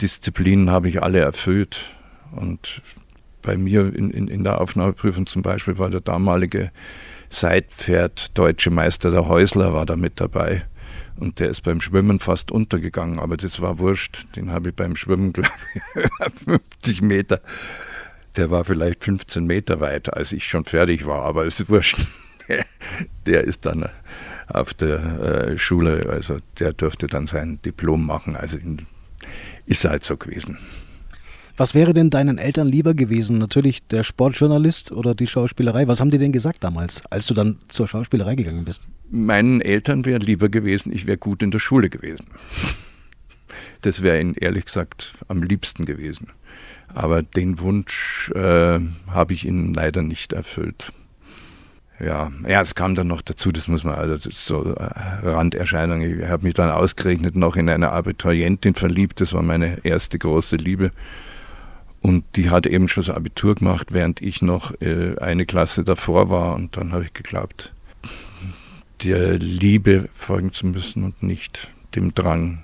Disziplinen 0.00 0.70
habe 0.70 0.88
ich 0.88 1.02
alle 1.02 1.20
erfüllt. 1.20 1.90
Und 2.32 2.82
bei 3.42 3.56
mir 3.56 3.94
in, 3.94 4.10
in, 4.10 4.28
in 4.28 4.44
der 4.44 4.60
Aufnahmeprüfung 4.60 5.26
zum 5.26 5.42
Beispiel 5.42 5.78
war 5.78 5.90
der 5.90 6.00
damalige 6.00 6.70
Seitpferd 7.30 8.36
deutsche 8.36 8.70
Meister 8.70 9.10
der 9.10 9.26
Häusler 9.26 9.72
war 9.72 9.86
da 9.86 9.96
mit 9.96 10.20
dabei. 10.20 10.64
Und 11.16 11.38
der 11.38 11.50
ist 11.50 11.62
beim 11.62 11.80
Schwimmen 11.80 12.18
fast 12.18 12.50
untergegangen, 12.50 13.18
aber 13.18 13.36
das 13.36 13.60
war 13.60 13.78
wurscht. 13.78 14.26
Den 14.36 14.50
habe 14.50 14.70
ich 14.70 14.74
beim 14.74 14.96
Schwimmen, 14.96 15.32
glaube 15.34 15.50
ich, 15.74 16.32
50 16.44 17.02
Meter 17.02 17.40
der 18.36 18.50
war 18.50 18.64
vielleicht 18.64 19.04
15 19.04 19.44
Meter 19.44 19.80
weit, 19.80 20.12
als 20.12 20.32
ich 20.32 20.44
schon 20.44 20.64
fertig 20.64 21.06
war, 21.06 21.22
aber 21.22 21.46
es 21.46 21.60
ist 21.60 21.68
wurscht. 21.68 21.98
Der, 23.26 23.44
ist 23.44 23.64
dann 23.64 23.88
auf 24.48 24.74
der 24.74 25.52
äh, 25.52 25.58
Schule, 25.58 26.08
also 26.10 26.38
der 26.58 26.72
dürfte 26.72 27.06
dann 27.06 27.28
sein 27.28 27.60
Diplom 27.64 28.04
machen. 28.04 28.34
Also 28.34 28.58
ist 29.66 29.84
halt 29.84 30.02
so 30.02 30.16
gewesen. 30.16 30.58
Was 31.56 31.74
wäre 31.74 31.92
denn 31.92 32.10
deinen 32.10 32.38
Eltern 32.38 32.66
lieber 32.66 32.94
gewesen? 32.94 33.38
Natürlich 33.38 33.86
der 33.86 34.02
Sportjournalist 34.02 34.92
oder 34.92 35.14
die 35.14 35.26
Schauspielerei? 35.26 35.86
Was 35.86 36.00
haben 36.00 36.10
die 36.10 36.18
denn 36.18 36.32
gesagt 36.32 36.64
damals, 36.64 37.04
als 37.10 37.26
du 37.26 37.34
dann 37.34 37.58
zur 37.68 37.86
Schauspielerei 37.86 38.34
gegangen 38.34 38.64
bist? 38.64 38.84
Meinen 39.10 39.60
Eltern 39.60 40.06
wäre 40.06 40.20
lieber 40.20 40.48
gewesen, 40.48 40.90
ich 40.90 41.06
wäre 41.06 41.18
gut 41.18 41.42
in 41.42 41.50
der 41.50 41.58
Schule 41.58 41.90
gewesen. 41.90 42.26
Das 43.82 44.02
wäre 44.02 44.20
ihnen 44.20 44.34
ehrlich 44.34 44.64
gesagt 44.64 45.14
am 45.28 45.42
liebsten 45.42 45.84
gewesen. 45.84 46.28
Aber 46.94 47.22
den 47.22 47.60
Wunsch 47.60 48.30
äh, 48.34 48.80
habe 49.08 49.32
ich 49.32 49.44
ihnen 49.44 49.74
leider 49.74 50.02
nicht 50.02 50.32
erfüllt. 50.32 50.92
Ja, 52.00 52.32
ja, 52.48 52.62
es 52.62 52.74
kam 52.74 52.94
dann 52.94 53.08
noch 53.08 53.20
dazu, 53.20 53.52
das 53.52 53.68
muss 53.68 53.84
man, 53.84 53.94
also 53.94 54.16
das 54.16 54.26
ist 54.26 54.46
so 54.46 54.72
äh, 54.74 54.88
Randerscheinung. 55.22 56.00
Ich 56.00 56.26
habe 56.26 56.44
mich 56.44 56.54
dann 56.54 56.70
ausgerechnet 56.70 57.36
noch 57.36 57.56
in 57.56 57.68
eine 57.68 57.90
Abiturientin 57.90 58.74
verliebt, 58.74 59.20
das 59.20 59.34
war 59.34 59.42
meine 59.42 59.84
erste 59.84 60.18
große 60.18 60.56
Liebe. 60.56 60.92
Und 62.00 62.24
die 62.36 62.48
hat 62.48 62.66
eben 62.66 62.88
schon 62.88 63.04
das 63.04 63.14
Abitur 63.14 63.54
gemacht, 63.54 63.88
während 63.92 64.22
ich 64.22 64.40
noch 64.40 64.72
äh, 64.80 65.18
eine 65.18 65.44
Klasse 65.44 65.84
davor 65.84 66.30
war. 66.30 66.54
Und 66.54 66.76
dann 66.78 66.92
habe 66.92 67.04
ich 67.04 67.12
geglaubt, 67.12 67.74
der 69.04 69.38
Liebe 69.38 70.08
folgen 70.14 70.54
zu 70.54 70.66
müssen 70.66 71.04
und 71.04 71.22
nicht 71.22 71.68
dem 71.94 72.14
Drang 72.14 72.62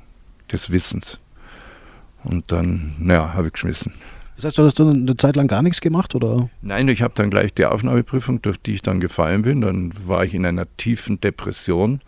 des 0.50 0.70
Wissens. 0.70 1.18
Und 2.24 2.50
dann, 2.50 2.94
naja, 2.98 3.34
habe 3.34 3.48
ich 3.48 3.52
geschmissen. 3.52 3.92
Das 4.36 4.44
heißt, 4.44 4.58
du 4.58 4.62
hast 4.64 4.78
dann 4.78 4.90
eine 4.90 5.16
Zeit 5.16 5.34
lang 5.34 5.48
gar 5.48 5.62
nichts 5.62 5.80
gemacht, 5.80 6.14
oder? 6.14 6.50
Nein, 6.60 6.88
ich 6.88 7.00
habe 7.02 7.14
dann 7.16 7.30
gleich 7.30 7.54
die 7.54 7.64
Aufnahmeprüfung, 7.64 8.42
durch 8.42 8.60
die 8.60 8.74
ich 8.74 8.82
dann 8.82 9.00
gefallen 9.00 9.42
bin. 9.42 9.62
Dann 9.62 9.92
war 10.06 10.24
ich 10.24 10.34
in 10.34 10.44
einer 10.44 10.66
tiefen 10.76 11.20
Depression. 11.20 12.00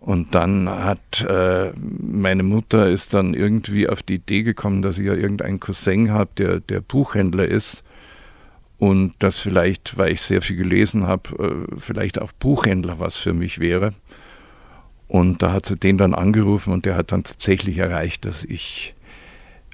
Und 0.00 0.34
dann 0.34 0.68
hat 0.68 1.22
äh, 1.26 1.72
meine 1.76 2.42
Mutter 2.42 2.88
ist 2.88 3.14
dann 3.14 3.34
irgendwie 3.34 3.88
auf 3.88 4.02
die 4.02 4.16
Idee 4.16 4.42
gekommen, 4.42 4.82
dass 4.82 4.98
ich 4.98 5.06
ja 5.06 5.14
irgendeinen 5.14 5.60
Cousin 5.60 6.10
habe, 6.10 6.30
der, 6.36 6.60
der 6.60 6.80
Buchhändler 6.80 7.46
ist. 7.46 7.84
Und 8.78 9.14
dass 9.18 9.40
vielleicht, 9.40 9.96
weil 9.96 10.12
ich 10.12 10.22
sehr 10.22 10.42
viel 10.42 10.56
gelesen 10.56 11.06
habe, 11.06 11.30
äh, 11.70 11.74
vielleicht 11.78 12.20
auch 12.20 12.32
Buchhändler 12.32 12.98
was 12.98 13.16
für 13.16 13.34
mich 13.34 13.60
wäre. 13.60 13.94
Und 15.08 15.42
da 15.42 15.52
hat 15.52 15.66
sie 15.66 15.76
den 15.76 15.98
dann 15.98 16.14
angerufen 16.14 16.72
und 16.72 16.86
der 16.86 16.96
hat 16.96 17.12
dann 17.12 17.24
tatsächlich 17.24 17.78
erreicht, 17.78 18.24
dass 18.24 18.44
ich, 18.44 18.94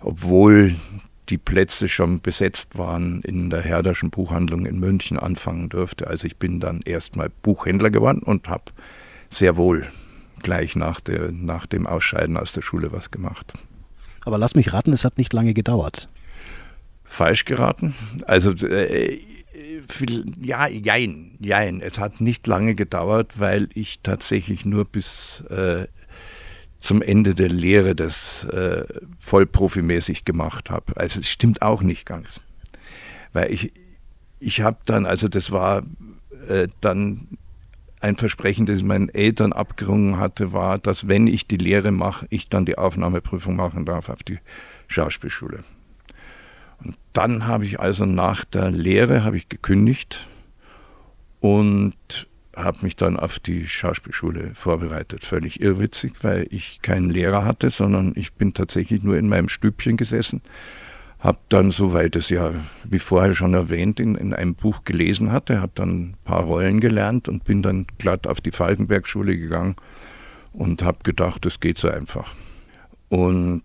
obwohl 0.00 0.74
die 1.30 1.38
Plätze 1.38 1.88
schon 1.88 2.20
besetzt 2.20 2.76
waren, 2.76 3.22
in 3.22 3.50
der 3.50 3.62
Herderschen 3.62 4.10
Buchhandlung 4.10 4.66
in 4.66 4.78
München 4.78 5.18
anfangen 5.18 5.68
durfte. 5.68 6.08
Also 6.08 6.26
ich 6.26 6.36
bin 6.36 6.60
dann 6.60 6.80
erstmal 6.82 7.30
Buchhändler 7.42 7.90
geworden 7.90 8.22
und 8.22 8.48
habe 8.48 8.64
sehr 9.28 9.56
wohl 9.56 9.86
gleich 10.42 10.76
nach, 10.76 11.00
der, 11.00 11.30
nach 11.32 11.66
dem 11.66 11.86
Ausscheiden 11.86 12.36
aus 12.36 12.52
der 12.52 12.62
Schule 12.62 12.92
was 12.92 13.10
gemacht. 13.10 13.52
Aber 14.24 14.38
lass 14.38 14.54
mich 14.54 14.72
raten, 14.72 14.92
es 14.92 15.04
hat 15.04 15.18
nicht 15.18 15.32
lange 15.32 15.54
gedauert. 15.54 16.08
Falsch 17.04 17.44
geraten? 17.44 17.94
Also 18.26 18.50
äh, 18.66 19.18
ja, 20.40 20.68
jein, 20.68 21.36
jein. 21.40 21.80
Es 21.80 21.98
hat 21.98 22.20
nicht 22.20 22.46
lange 22.46 22.74
gedauert, 22.74 23.38
weil 23.38 23.68
ich 23.74 24.00
tatsächlich 24.02 24.64
nur 24.64 24.84
bis 24.84 25.44
äh, 25.50 25.86
zum 26.80 27.02
Ende 27.02 27.34
der 27.34 27.50
Lehre 27.50 27.94
das 27.94 28.44
äh, 28.44 28.84
vollprofimäßig 29.18 30.24
gemacht 30.24 30.70
habe. 30.70 30.96
Also 30.96 31.20
es 31.20 31.28
stimmt 31.28 31.62
auch 31.62 31.82
nicht 31.82 32.06
ganz. 32.06 32.40
Weil 33.32 33.52
ich, 33.52 33.72
ich 34.40 34.62
habe 34.62 34.78
dann, 34.86 35.06
also 35.06 35.28
das 35.28 35.52
war 35.52 35.82
äh, 36.48 36.68
dann 36.80 37.28
ein 38.00 38.16
Versprechen, 38.16 38.64
das 38.64 38.78
ich 38.78 38.82
meinen 38.82 39.10
Eltern 39.10 39.52
abgerungen 39.52 40.16
hatte, 40.16 40.52
war, 40.54 40.78
dass 40.78 41.06
wenn 41.06 41.26
ich 41.26 41.46
die 41.46 41.58
Lehre 41.58 41.92
mache, 41.92 42.26
ich 42.30 42.48
dann 42.48 42.64
die 42.64 42.78
Aufnahmeprüfung 42.78 43.56
machen 43.56 43.84
darf 43.84 44.08
auf 44.08 44.22
die 44.22 44.38
Schauspielschule. 44.88 45.62
Und 46.82 46.96
dann 47.12 47.46
habe 47.46 47.66
ich 47.66 47.78
also 47.78 48.06
nach 48.06 48.46
der 48.46 48.70
Lehre 48.70 49.22
habe 49.22 49.36
ich 49.36 49.50
gekündigt 49.50 50.26
und 51.40 52.26
habe 52.56 52.78
mich 52.82 52.96
dann 52.96 53.18
auf 53.18 53.38
die 53.38 53.66
Schauspielschule 53.66 54.52
vorbereitet. 54.54 55.24
Völlig 55.24 55.60
irrwitzig, 55.60 56.12
weil 56.22 56.46
ich 56.50 56.82
keinen 56.82 57.10
Lehrer 57.10 57.44
hatte, 57.44 57.70
sondern 57.70 58.12
ich 58.16 58.34
bin 58.34 58.54
tatsächlich 58.54 59.02
nur 59.02 59.16
in 59.16 59.28
meinem 59.28 59.48
Stübchen 59.48 59.96
gesessen 59.96 60.42
habe 61.20 61.38
dann, 61.50 61.70
soweit 61.70 62.16
es 62.16 62.30
ja, 62.30 62.52
wie 62.84 62.98
vorher 62.98 63.34
schon 63.34 63.52
erwähnt, 63.52 64.00
in, 64.00 64.14
in 64.14 64.32
einem 64.32 64.54
Buch 64.54 64.84
gelesen 64.84 65.32
hatte, 65.32 65.60
habe 65.60 65.72
dann 65.74 65.90
ein 65.90 66.16
paar 66.24 66.44
Rollen 66.44 66.80
gelernt 66.80 67.28
und 67.28 67.44
bin 67.44 67.62
dann 67.62 67.86
glatt 67.98 68.26
auf 68.26 68.40
die 68.40 68.52
Falkenberg-Schule 68.52 69.36
gegangen 69.36 69.76
und 70.52 70.82
habe 70.82 70.98
gedacht, 71.02 71.44
das 71.44 71.60
geht 71.60 71.76
so 71.76 71.90
einfach. 71.90 72.34
Und 73.10 73.62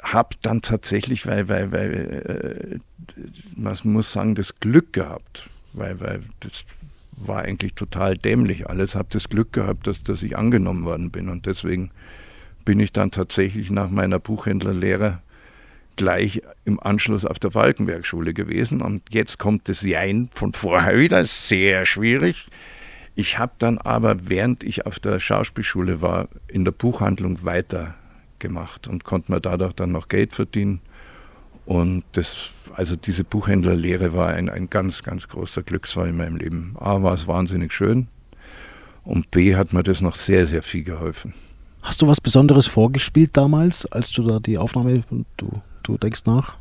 habe 0.00 0.36
dann 0.42 0.62
tatsächlich, 0.62 1.26
weil, 1.26 1.48
weil, 1.48 1.72
weil 1.72 2.80
äh, 3.16 3.22
man 3.56 3.76
muss 3.84 4.12
sagen, 4.12 4.36
das 4.36 4.60
Glück 4.60 4.92
gehabt, 4.92 5.50
weil, 5.72 5.98
weil 6.00 6.20
das 6.38 6.64
war 7.26 7.42
eigentlich 7.42 7.74
total 7.74 8.16
dämlich 8.16 8.68
alles, 8.68 8.94
habe 8.94 9.08
das 9.10 9.28
Glück 9.28 9.52
gehabt, 9.52 9.86
dass, 9.86 10.02
dass 10.02 10.22
ich 10.22 10.36
angenommen 10.36 10.84
worden 10.84 11.10
bin 11.10 11.28
und 11.28 11.46
deswegen 11.46 11.90
bin 12.64 12.80
ich 12.80 12.92
dann 12.92 13.10
tatsächlich 13.10 13.70
nach 13.70 13.90
meiner 13.90 14.18
Buchhändlerlehre 14.18 15.20
gleich 15.96 16.42
im 16.64 16.80
Anschluss 16.80 17.24
auf 17.24 17.38
der 17.38 17.50
Falkenberg-Schule 17.50 18.32
gewesen. 18.32 18.80
Und 18.80 19.02
jetzt 19.10 19.38
kommt 19.38 19.68
das 19.68 19.82
Jein 19.82 20.28
von 20.32 20.52
vorher 20.52 20.98
wieder, 20.98 21.24
sehr 21.26 21.84
schwierig. 21.84 22.46
Ich 23.14 23.38
habe 23.38 23.52
dann 23.58 23.78
aber, 23.78 24.28
während 24.28 24.62
ich 24.62 24.86
auf 24.86 24.98
der 24.98 25.20
Schauspielschule 25.20 26.00
war, 26.00 26.28
in 26.48 26.64
der 26.64 26.72
Buchhandlung 26.72 27.44
weitergemacht 27.44 28.88
und 28.88 29.04
konnte 29.04 29.32
mir 29.32 29.40
dadurch 29.40 29.74
dann 29.74 29.92
noch 29.92 30.08
Geld 30.08 30.32
verdienen. 30.32 30.80
Und 31.70 32.02
das, 32.14 32.48
also 32.74 32.96
diese 32.96 33.22
Buchhändlerlehre 33.22 34.12
war 34.12 34.30
ein, 34.30 34.48
ein 34.48 34.68
ganz, 34.70 35.02
ganz 35.04 35.28
großer 35.28 35.62
Glücksfall 35.62 36.08
in 36.08 36.16
meinem 36.16 36.34
Leben. 36.34 36.74
A 36.80 37.00
war 37.04 37.14
es 37.14 37.28
wahnsinnig 37.28 37.72
schön 37.72 38.08
und 39.04 39.30
B 39.30 39.54
hat 39.54 39.72
mir 39.72 39.84
das 39.84 40.00
noch 40.00 40.16
sehr, 40.16 40.48
sehr 40.48 40.64
viel 40.64 40.82
geholfen. 40.82 41.32
Hast 41.80 42.02
du 42.02 42.08
was 42.08 42.20
Besonderes 42.20 42.66
vorgespielt 42.66 43.36
damals, 43.36 43.86
als 43.86 44.10
du 44.10 44.24
da 44.24 44.40
die 44.40 44.58
Aufnahme, 44.58 45.04
du 45.36 45.62
Du 45.84 45.96
denkst 45.96 46.22
nach? 46.26 46.56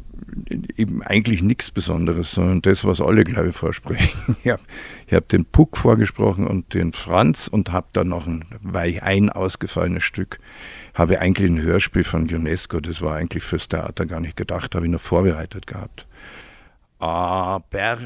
Eben 0.77 1.03
eigentlich 1.03 1.41
nichts 1.41 1.71
Besonderes, 1.71 2.31
sondern 2.31 2.61
das, 2.61 2.85
was 2.85 3.01
alle, 3.01 3.23
glaube 3.23 3.49
ich, 3.49 3.55
vorsprechen. 3.55 4.35
Ich 4.43 4.51
habe 4.51 4.61
hab 5.11 5.27
den 5.29 5.45
Puck 5.45 5.77
vorgesprochen 5.77 6.47
und 6.47 6.73
den 6.73 6.93
Franz 6.93 7.47
und 7.47 7.71
habe 7.71 7.88
dann 7.93 8.09
noch 8.09 8.27
ein, 8.27 8.45
weil 8.61 8.99
ein 9.01 9.29
ausgefallenes 9.29 10.03
Stück, 10.03 10.39
habe 10.93 11.19
eigentlich 11.19 11.49
ein 11.49 11.61
Hörspiel 11.61 12.03
von 12.03 12.23
UNESCO, 12.23 12.79
das 12.79 13.01
war 13.01 13.15
eigentlich 13.15 13.43
fürs 13.43 13.67
Theater 13.67 14.05
gar 14.05 14.19
nicht 14.19 14.35
gedacht, 14.35 14.75
habe 14.75 14.85
ich 14.85 14.91
noch 14.91 15.01
vorbereitet 15.01 15.67
gehabt. 15.67 16.07
Aber, 16.99 17.97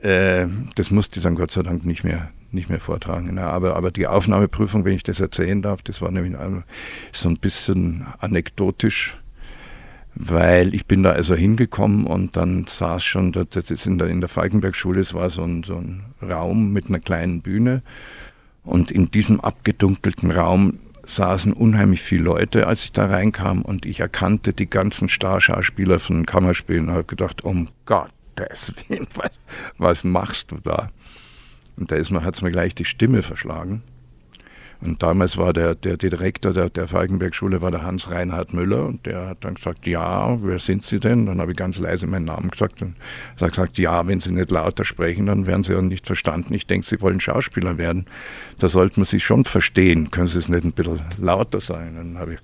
äh, 0.00 0.46
das 0.76 0.90
musste 0.90 1.18
ich 1.18 1.22
dann 1.22 1.34
Gott 1.34 1.50
sei 1.50 1.62
Dank 1.62 1.84
nicht 1.84 2.04
mehr, 2.04 2.30
nicht 2.50 2.70
mehr 2.70 2.80
vortragen. 2.80 3.34
Ne? 3.34 3.42
Aber, 3.42 3.76
aber 3.76 3.90
die 3.90 4.06
Aufnahmeprüfung, 4.06 4.84
wenn 4.84 4.94
ich 4.94 5.02
das 5.02 5.20
erzählen 5.20 5.62
darf, 5.62 5.82
das 5.82 6.00
war 6.00 6.10
nämlich 6.10 6.36
so 7.12 7.28
ein 7.28 7.38
bisschen 7.38 8.06
anekdotisch 8.18 9.16
weil 10.14 10.74
ich 10.74 10.86
bin 10.86 11.02
da 11.02 11.12
also 11.12 11.34
hingekommen 11.34 12.06
und 12.06 12.36
dann 12.36 12.66
saß 12.66 13.02
schon, 13.02 13.32
das 13.32 13.70
ist 13.70 13.86
in 13.86 13.98
der, 13.98 14.08
in 14.08 14.20
der 14.20 14.28
Falkenberg-Schule, 14.28 15.00
es 15.00 15.14
war 15.14 15.30
so 15.30 15.42
ein, 15.42 15.62
so 15.62 15.76
ein 15.76 16.02
Raum 16.22 16.72
mit 16.72 16.88
einer 16.88 17.00
kleinen 17.00 17.40
Bühne 17.40 17.82
und 18.64 18.90
in 18.90 19.10
diesem 19.10 19.40
abgedunkelten 19.40 20.30
Raum 20.30 20.78
saßen 21.04 21.52
unheimlich 21.52 22.02
viele 22.02 22.24
Leute, 22.24 22.66
als 22.66 22.84
ich 22.84 22.92
da 22.92 23.06
reinkam 23.06 23.62
und 23.62 23.86
ich 23.86 24.00
erkannte 24.00 24.52
die 24.52 24.70
ganzen 24.70 25.08
Starschauspieler 25.08 25.98
von 25.98 26.26
Kammerspielen 26.26 26.88
und 26.88 26.94
habe 26.94 27.04
gedacht, 27.04 27.42
um 27.42 27.68
Gottes 27.86 28.72
Willen, 28.88 29.06
was, 29.14 29.30
was 29.78 30.04
machst 30.04 30.52
du 30.52 30.58
da? 30.62 30.88
Und 31.76 31.90
da 31.90 31.96
hat 31.96 32.34
es 32.34 32.42
mir 32.42 32.52
gleich 32.52 32.74
die 32.74 32.84
Stimme 32.84 33.22
verschlagen. 33.22 33.82
Und 34.84 35.00
damals 35.00 35.36
war 35.36 35.52
der, 35.52 35.76
der 35.76 35.96
Direktor 35.96 36.52
der, 36.52 36.68
der 36.68 36.88
Falkenberg-Schule 36.88 37.60
war 37.60 37.70
der 37.70 37.82
Hans-Reinhard 37.82 38.52
Müller 38.52 38.86
und 38.86 39.06
der 39.06 39.28
hat 39.28 39.44
dann 39.44 39.54
gesagt, 39.54 39.86
ja, 39.86 40.42
wer 40.42 40.58
sind 40.58 40.84
Sie 40.84 40.98
denn? 40.98 41.26
Dann 41.26 41.40
habe 41.40 41.52
ich 41.52 41.56
ganz 41.56 41.78
leise 41.78 42.08
meinen 42.08 42.24
Namen 42.24 42.50
gesagt 42.50 42.82
und 42.82 42.96
er 43.36 43.46
hat 43.46 43.50
gesagt, 43.52 43.78
ja, 43.78 44.04
wenn 44.08 44.18
Sie 44.18 44.32
nicht 44.32 44.50
lauter 44.50 44.84
sprechen, 44.84 45.26
dann 45.26 45.46
werden 45.46 45.62
Sie 45.62 45.72
ja 45.72 45.80
nicht 45.80 46.06
verstanden. 46.06 46.52
Ich 46.54 46.66
denke, 46.66 46.84
Sie 46.84 47.00
wollen 47.00 47.20
Schauspieler 47.20 47.78
werden. 47.78 48.06
Da 48.58 48.68
sollte 48.68 48.98
man 48.98 49.04
sich 49.04 49.24
schon 49.24 49.44
verstehen. 49.44 50.10
Können 50.10 50.26
Sie 50.26 50.40
es 50.40 50.48
nicht 50.48 50.64
ein 50.64 50.72
bisschen 50.72 51.00
lauter 51.16 51.60
sein? 51.60 51.94
Dann 51.94 52.18
habe 52.18 52.34
ich 52.34 52.40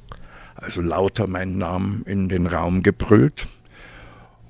also 0.54 0.80
lauter 0.80 1.26
meinen 1.26 1.59
Namen 1.59 2.02
in 2.07 2.28
den 2.28 2.47
Raum 2.47 2.85
gebrüllt. 2.85 3.49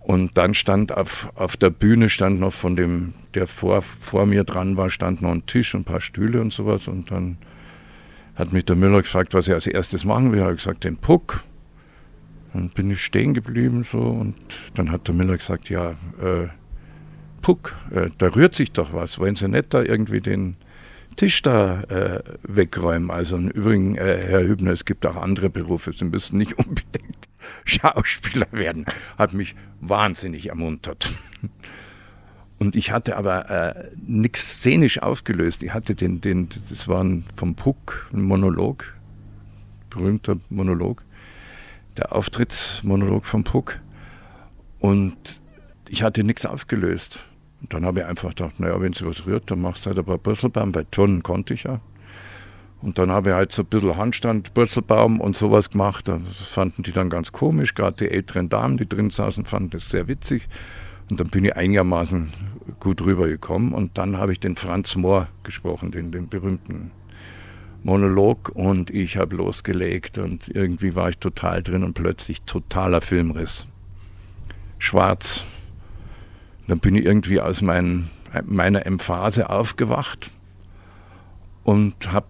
Und 0.00 0.36
dann 0.36 0.52
stand 0.52 0.94
auf, 0.94 1.30
auf 1.36 1.56
der 1.56 1.70
Bühne 1.70 2.10
stand 2.10 2.38
noch 2.38 2.52
von 2.52 2.76
dem, 2.76 3.14
der 3.32 3.46
vor, 3.46 3.80
vor 3.80 4.26
mir 4.26 4.44
dran 4.44 4.76
war, 4.76 4.90
stand 4.90 5.22
noch 5.22 5.30
ein 5.30 5.46
Tisch 5.46 5.74
ein 5.74 5.84
paar 5.84 6.02
Stühle 6.02 6.42
und 6.42 6.52
sowas. 6.52 6.86
Und 6.86 7.10
dann 7.10 7.38
hat 8.38 8.52
mich 8.52 8.64
der 8.64 8.76
Müller 8.76 9.02
gefragt, 9.02 9.34
was 9.34 9.48
ich 9.48 9.54
als 9.54 9.66
erstes 9.66 10.04
machen 10.04 10.30
will. 10.30 10.38
Ich 10.38 10.44
habe 10.44 10.54
gesagt, 10.54 10.84
den 10.84 10.96
Puck. 10.96 11.44
Dann 12.52 12.70
bin 12.70 12.90
ich 12.90 13.04
stehen 13.04 13.34
geblieben 13.34 13.82
so 13.82 13.98
und 13.98 14.36
dann 14.74 14.90
hat 14.90 15.06
der 15.08 15.14
Müller 15.14 15.36
gesagt, 15.36 15.68
ja, 15.68 15.90
äh, 16.22 16.48
Puck, 17.42 17.74
äh, 17.90 18.08
da 18.16 18.28
rührt 18.28 18.54
sich 18.54 18.72
doch 18.72 18.92
was. 18.92 19.18
Wollen 19.18 19.36
Sie 19.36 19.48
nicht 19.48 19.74
da 19.74 19.82
irgendwie 19.82 20.20
den 20.20 20.56
Tisch 21.16 21.42
da 21.42 21.82
äh, 21.82 22.22
wegräumen? 22.42 23.10
Also 23.10 23.36
im 23.36 23.48
Übrigen, 23.48 23.96
äh, 23.96 24.24
Herr 24.26 24.44
Hübner, 24.44 24.70
es 24.70 24.84
gibt 24.84 25.04
auch 25.04 25.16
andere 25.16 25.50
Berufe. 25.50 25.92
Sie 25.92 26.04
müssen 26.04 26.38
nicht 26.38 26.52
unbedingt 26.58 27.28
Schauspieler 27.64 28.46
werden. 28.52 28.86
Hat 29.18 29.34
mich 29.34 29.54
wahnsinnig 29.80 30.48
ermuntert. 30.48 31.12
Und 32.58 32.74
ich 32.74 32.90
hatte 32.90 33.16
aber 33.16 33.50
äh, 33.50 33.90
nichts 34.04 34.58
szenisch 34.58 35.00
aufgelöst. 35.00 35.62
Ich 35.62 35.72
hatte 35.72 35.94
den, 35.94 36.20
den, 36.20 36.48
das 36.68 36.88
war 36.88 37.04
ein, 37.04 37.24
vom 37.36 37.54
Puck 37.54 38.10
ein 38.12 38.22
Monolog, 38.22 38.94
berühmter 39.90 40.36
Monolog, 40.50 41.04
der 41.96 42.14
Auftrittsmonolog 42.14 43.26
vom 43.26 43.44
Puck. 43.44 43.78
Und 44.80 45.40
ich 45.88 46.02
hatte 46.02 46.24
nichts 46.24 46.46
aufgelöst. 46.46 47.20
Und 47.60 47.72
dann 47.74 47.84
habe 47.84 48.00
ich 48.00 48.06
einfach 48.06 48.30
gedacht, 48.30 48.58
naja, 48.58 48.80
wenn 48.80 48.92
sie 48.92 49.06
was 49.06 49.24
rührt, 49.24 49.50
dann 49.50 49.60
machst 49.60 49.84
du 49.84 49.90
halt 49.90 49.98
ein 49.98 50.04
paar 50.04 50.18
Bürzelbaum. 50.18 50.72
Bei 50.72 50.84
Turnen 50.84 51.22
konnte 51.22 51.54
ich 51.54 51.64
ja. 51.64 51.80
Und 52.80 52.98
dann 52.98 53.10
habe 53.10 53.30
ich 53.30 53.34
halt 53.34 53.50
so 53.50 53.62
ein 53.62 53.66
bisschen 53.66 53.96
Handstand, 53.96 54.54
Bürzelbaum 54.54 55.20
und 55.20 55.36
sowas 55.36 55.70
gemacht. 55.70 56.06
Das 56.06 56.20
fanden 56.36 56.84
die 56.84 56.92
dann 56.92 57.10
ganz 57.10 57.32
komisch. 57.32 57.74
Gerade 57.74 57.96
die 57.96 58.10
älteren 58.10 58.48
Damen, 58.48 58.76
die 58.76 58.88
drin 58.88 59.10
saßen, 59.10 59.44
fanden 59.44 59.70
das 59.70 59.90
sehr 59.90 60.06
witzig. 60.06 60.48
Und 61.10 61.20
dann 61.20 61.28
bin 61.28 61.44
ich 61.44 61.56
einigermaßen 61.56 62.32
gut 62.80 63.00
rübergekommen. 63.02 63.72
Und 63.72 63.98
dann 63.98 64.18
habe 64.18 64.32
ich 64.32 64.40
den 64.40 64.56
Franz 64.56 64.96
Mohr 64.96 65.28
gesprochen, 65.42 65.90
den, 65.90 66.12
den 66.12 66.28
berühmten 66.28 66.90
Monolog. 67.82 68.50
Und 68.54 68.90
ich 68.90 69.16
habe 69.16 69.36
losgelegt 69.36 70.18
und 70.18 70.48
irgendwie 70.48 70.94
war 70.94 71.10
ich 71.10 71.18
total 71.18 71.62
drin 71.62 71.84
und 71.84 71.94
plötzlich 71.94 72.42
totaler 72.42 73.00
Filmriss. 73.00 73.66
Schwarz. 74.78 75.44
Dann 76.66 76.80
bin 76.80 76.94
ich 76.94 77.04
irgendwie 77.04 77.40
aus 77.40 77.62
mein, 77.62 78.10
meiner 78.44 78.84
Emphase 78.84 79.48
aufgewacht 79.48 80.30
und 81.64 82.12
habe 82.12 82.26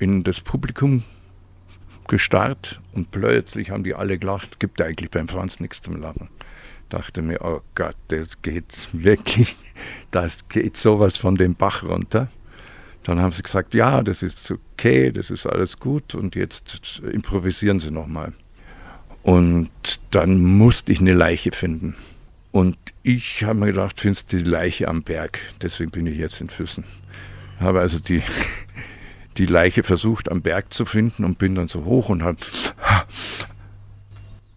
in 0.00 0.24
das 0.24 0.40
Publikum 0.40 1.04
gestarrt 2.08 2.80
und 2.92 3.10
plötzlich 3.10 3.70
haben 3.70 3.84
die 3.84 3.94
alle 3.94 4.18
gelacht, 4.18 4.58
gibt 4.58 4.80
eigentlich 4.82 5.10
beim 5.10 5.28
Franz 5.28 5.60
nichts 5.60 5.82
zum 5.82 5.96
Lachen 5.96 6.28
dachte 6.88 7.22
mir, 7.22 7.40
oh 7.42 7.60
Gott, 7.74 7.96
das 8.08 8.42
geht 8.42 8.88
wirklich, 8.92 9.56
das 10.10 10.48
geht 10.48 10.76
sowas 10.76 11.16
von 11.16 11.36
dem 11.36 11.54
Bach 11.54 11.82
runter. 11.82 12.28
Dann 13.04 13.20
haben 13.20 13.32
sie 13.32 13.42
gesagt, 13.42 13.74
ja, 13.74 14.02
das 14.02 14.22
ist 14.22 14.50
okay, 14.50 15.10
das 15.12 15.30
ist 15.30 15.46
alles 15.46 15.78
gut 15.78 16.14
und 16.14 16.34
jetzt 16.34 17.00
improvisieren 17.10 17.80
sie 17.80 17.90
nochmal. 17.90 18.32
Und 19.22 19.70
dann 20.10 20.42
musste 20.42 20.92
ich 20.92 21.00
eine 21.00 21.14
Leiche 21.14 21.52
finden. 21.52 21.94
Und 22.52 22.76
ich 23.02 23.44
habe 23.44 23.58
mir 23.58 23.66
gedacht, 23.66 24.00
findest 24.00 24.32
du 24.32 24.38
die 24.38 24.50
Leiche 24.50 24.88
am 24.88 25.02
Berg? 25.02 25.38
Deswegen 25.62 25.90
bin 25.90 26.06
ich 26.06 26.18
jetzt 26.18 26.40
in 26.40 26.48
Füssen. 26.48 26.84
Habe 27.60 27.80
also 27.80 27.98
die, 27.98 28.22
die 29.36 29.46
Leiche 29.46 29.82
versucht 29.82 30.30
am 30.30 30.42
Berg 30.42 30.72
zu 30.72 30.84
finden 30.84 31.24
und 31.24 31.38
bin 31.38 31.54
dann 31.54 31.68
so 31.68 31.84
hoch 31.84 32.08
und 32.08 32.22
habe 32.22 32.38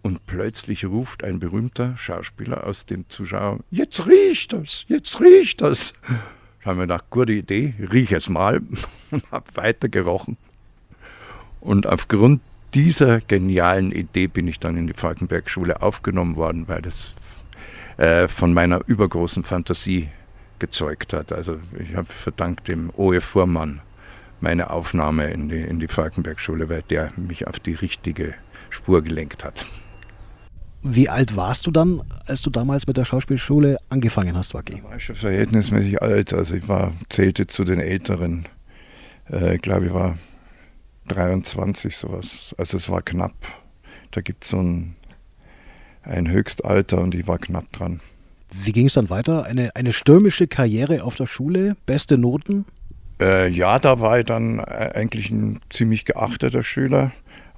und 0.02 0.26
plötzlich 0.26 0.84
ruft 0.84 1.24
ein 1.24 1.38
berühmter 1.38 1.96
Schauspieler 1.96 2.66
aus 2.66 2.86
dem 2.86 3.08
Zuschauer, 3.08 3.60
jetzt 3.70 4.06
riecht 4.06 4.52
das, 4.52 4.84
jetzt 4.88 5.20
riecht 5.20 5.60
das. 5.60 5.94
Da 6.62 6.70
haben 6.70 6.78
wir 6.78 6.84
gedacht, 6.84 7.06
gute 7.10 7.32
Idee, 7.32 7.74
riech 7.92 8.12
es 8.12 8.28
mal 8.28 8.60
und 9.10 9.30
habe 9.30 9.46
weiter 9.54 9.88
gerochen. 9.88 10.36
Und 11.60 11.86
aufgrund 11.86 12.40
dieser 12.74 13.20
genialen 13.20 13.92
Idee 13.92 14.26
bin 14.26 14.48
ich 14.48 14.58
dann 14.58 14.76
in 14.76 14.86
die 14.86 14.94
Falkenberg-Schule 14.94 15.82
aufgenommen 15.82 16.36
worden, 16.36 16.68
weil 16.68 16.82
das 16.82 17.14
äh, 17.98 18.26
von 18.26 18.52
meiner 18.52 18.80
übergroßen 18.86 19.44
Fantasie 19.44 20.08
gezeugt 20.58 21.12
hat. 21.12 21.32
Also 21.32 21.58
ich 21.78 21.94
habe 21.94 22.06
verdankt 22.06 22.68
dem 22.68 22.90
Oe 22.96 23.20
Fuhrmann 23.20 23.80
meine 24.40 24.70
Aufnahme 24.70 25.30
in 25.30 25.48
die, 25.48 25.60
in 25.60 25.78
die 25.78 25.88
Falkenberg-Schule, 25.88 26.68
weil 26.68 26.82
der 26.82 27.10
mich 27.16 27.46
auf 27.46 27.60
die 27.60 27.74
richtige 27.74 28.34
Spur 28.70 29.02
gelenkt 29.02 29.44
hat. 29.44 29.66
Wie 30.82 31.08
alt 31.08 31.36
warst 31.36 31.66
du 31.66 31.70
dann, 31.70 32.02
als 32.26 32.42
du 32.42 32.50
damals 32.50 32.86
mit 32.88 32.96
der 32.96 33.04
Schauspielschule 33.04 33.76
angefangen 33.88 34.36
hast, 34.36 34.52
Waki? 34.52 34.82
Da 34.82 34.88
war 34.88 34.96
ich 34.96 35.04
schon 35.04 35.16
verhältnismäßig 35.16 36.02
alt. 36.02 36.32
Also 36.32 36.56
ich 36.56 36.66
war, 36.66 36.92
zählte 37.08 37.46
zu 37.46 37.62
den 37.62 37.78
Älteren. 37.78 38.46
Äh, 39.30 39.56
ich 39.56 39.62
glaube, 39.62 39.86
ich 39.86 39.94
war 39.94 40.18
23 41.08 41.96
sowas. 41.96 42.54
Also 42.58 42.76
es 42.76 42.88
war 42.88 43.02
knapp. 43.02 43.34
Da 44.10 44.20
gibt 44.20 44.42
es 44.42 44.50
so 44.50 44.60
ein, 44.60 44.96
ein 46.02 46.28
Höchstalter 46.28 47.00
und 47.00 47.14
ich 47.14 47.28
war 47.28 47.38
knapp 47.38 47.70
dran. 47.72 48.00
Wie 48.50 48.72
ging 48.72 48.86
es 48.86 48.94
dann 48.94 49.08
weiter? 49.08 49.44
Eine, 49.44 49.74
eine 49.76 49.92
stürmische 49.92 50.46
Karriere 50.46 51.04
auf 51.04 51.14
der 51.14 51.26
Schule, 51.26 51.76
beste 51.86 52.18
Noten? 52.18 52.66
Äh, 53.20 53.48
ja, 53.48 53.78
da 53.78 54.00
war 54.00 54.18
ich 54.18 54.26
dann 54.26 54.58
äh, 54.58 54.90
eigentlich 54.94 55.30
ein 55.30 55.60
ziemlich 55.70 56.04
geachteter 56.04 56.62
Schüler. 56.62 57.12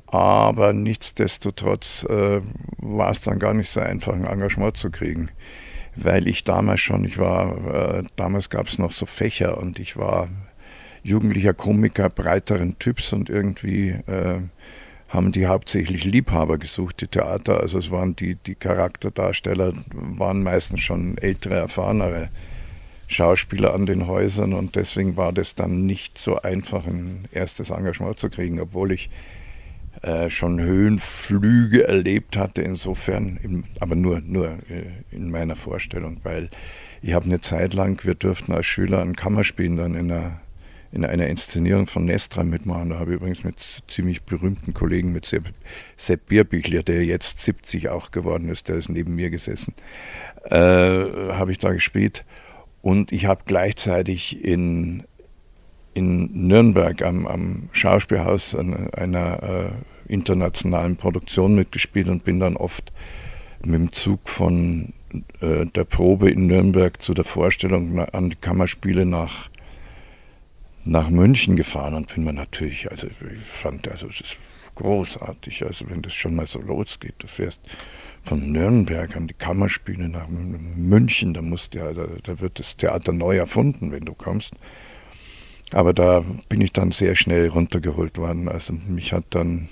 Aber 0.06 0.72
nichtsdestotrotz 0.72 2.04
äh, 2.04 2.40
war 2.78 3.10
es 3.10 3.22
dann 3.22 3.38
gar 3.38 3.54
nicht 3.54 3.70
so 3.70 3.80
einfach, 3.80 4.12
ein 4.12 4.26
Engagement 4.26 4.76
zu 4.76 4.90
kriegen. 4.90 5.30
Weil 5.96 6.26
ich 6.28 6.44
damals 6.44 6.80
schon, 6.80 7.04
ich 7.04 7.18
war, 7.18 7.98
äh, 7.98 8.04
damals 8.16 8.50
gab 8.50 8.68
es 8.68 8.78
noch 8.78 8.92
so 8.92 9.06
Fächer 9.06 9.58
und 9.58 9.78
ich 9.78 9.96
war 9.96 10.28
jugendlicher 11.02 11.54
Komiker 11.54 12.08
breiteren 12.08 12.78
Typs 12.78 13.12
und 13.12 13.28
irgendwie 13.28 13.90
äh, 13.90 14.40
haben 15.08 15.30
die 15.30 15.46
hauptsächlich 15.46 16.04
Liebhaber 16.04 16.58
gesucht, 16.58 17.00
die 17.00 17.06
Theater. 17.06 17.60
Also 17.60 17.78
es 17.78 17.90
waren 17.90 18.16
die, 18.16 18.34
die 18.34 18.56
Charakterdarsteller, 18.56 19.74
waren 19.92 20.42
meistens 20.42 20.80
schon 20.80 21.18
ältere, 21.18 21.56
erfahrenere 21.56 22.30
Schauspieler 23.06 23.74
an 23.74 23.86
den 23.86 24.08
Häusern 24.08 24.54
und 24.54 24.76
deswegen 24.76 25.16
war 25.16 25.32
das 25.32 25.54
dann 25.54 25.86
nicht 25.86 26.18
so 26.18 26.40
einfach, 26.40 26.86
ein 26.86 27.28
erstes 27.32 27.70
Engagement 27.70 28.18
zu 28.18 28.30
kriegen, 28.30 28.58
obwohl 28.60 28.90
ich 28.92 29.10
äh, 30.04 30.28
schon 30.28 30.60
Höhenflüge 30.60 31.88
erlebt 31.88 32.36
hatte, 32.36 32.60
insofern, 32.60 33.38
im, 33.42 33.64
aber 33.80 33.96
nur, 33.96 34.20
nur 34.20 34.58
äh, 34.68 34.84
in 35.10 35.30
meiner 35.30 35.56
Vorstellung, 35.56 36.20
weil 36.24 36.50
ich 37.00 37.14
habe 37.14 37.24
eine 37.24 37.40
Zeit 37.40 37.72
lang, 37.72 38.04
wir 38.04 38.14
durften 38.14 38.52
als 38.52 38.66
Schüler 38.66 39.00
ein 39.00 39.16
Kammerspielen 39.16 39.78
dann 39.78 39.94
in 39.94 40.12
einer, 40.12 40.40
in 40.92 41.06
einer 41.06 41.26
Inszenierung 41.28 41.86
von 41.86 42.04
Nestra 42.04 42.44
mitmachen. 42.44 42.90
Da 42.90 42.98
habe 42.98 43.12
ich 43.12 43.16
übrigens 43.16 43.44
mit 43.44 43.56
ziemlich 43.88 44.24
berühmten 44.24 44.74
Kollegen, 44.74 45.10
mit 45.10 45.24
Sepp, 45.24 45.44
Sepp 45.96 46.26
Bierbichler, 46.26 46.82
der 46.82 47.02
jetzt 47.06 47.38
70 47.38 47.88
auch 47.88 48.10
geworden 48.10 48.50
ist, 48.50 48.68
der 48.68 48.76
ist 48.76 48.90
neben 48.90 49.14
mir 49.14 49.30
gesessen, 49.30 49.72
äh, 50.50 50.56
habe 50.56 51.50
ich 51.50 51.60
da 51.60 51.72
gespielt. 51.72 52.26
Und 52.82 53.10
ich 53.10 53.24
habe 53.24 53.44
gleichzeitig 53.46 54.44
in, 54.44 55.04
in 55.94 56.46
Nürnberg 56.46 57.00
am, 57.00 57.26
am 57.26 57.70
Schauspielhaus 57.72 58.54
einer, 58.54 58.92
einer 58.98 59.42
äh, 59.42 59.93
internationalen 60.08 60.96
Produktionen 60.96 61.54
mitgespielt 61.54 62.08
und 62.08 62.24
bin 62.24 62.40
dann 62.40 62.56
oft 62.56 62.92
mit 63.64 63.74
dem 63.74 63.92
Zug 63.92 64.28
von 64.28 64.92
äh, 65.40 65.66
der 65.66 65.84
Probe 65.84 66.30
in 66.30 66.46
Nürnberg 66.46 67.00
zu 67.00 67.14
der 67.14 67.24
Vorstellung 67.24 67.98
an 67.98 68.30
die 68.30 68.36
Kammerspiele 68.36 69.06
nach, 69.06 69.48
nach 70.84 71.08
München 71.08 71.56
gefahren 71.56 71.94
und 71.94 72.12
bin 72.14 72.24
mir 72.24 72.32
natürlich, 72.32 72.90
also 72.90 73.06
ich 73.06 73.40
fand, 73.40 73.88
also 73.88 74.06
es 74.08 74.20
ist 74.20 74.36
großartig, 74.74 75.64
also 75.64 75.88
wenn 75.88 76.02
das 76.02 76.14
schon 76.14 76.34
mal 76.34 76.46
so 76.46 76.60
losgeht, 76.60 77.14
du 77.18 77.26
fährst 77.26 77.60
von 78.24 78.52
Nürnberg 78.52 79.16
an 79.16 79.26
die 79.26 79.34
Kammerspiele 79.34 80.08
nach 80.08 80.28
München, 80.28 81.34
da, 81.34 81.42
musst 81.42 81.74
ja, 81.74 81.92
da, 81.92 82.06
da 82.22 82.40
wird 82.40 82.58
das 82.58 82.76
Theater 82.76 83.12
neu 83.12 83.36
erfunden, 83.36 83.92
wenn 83.92 84.04
du 84.04 84.14
kommst. 84.14 84.54
Aber 85.72 85.92
da 85.92 86.24
bin 86.48 86.60
ich 86.60 86.72
dann 86.72 86.90
sehr 86.90 87.16
schnell 87.16 87.48
runtergeholt 87.48 88.16
worden. 88.16 88.48
Also 88.48 88.72
mich 88.72 89.12
hat 89.12 89.24
dann 89.30 89.68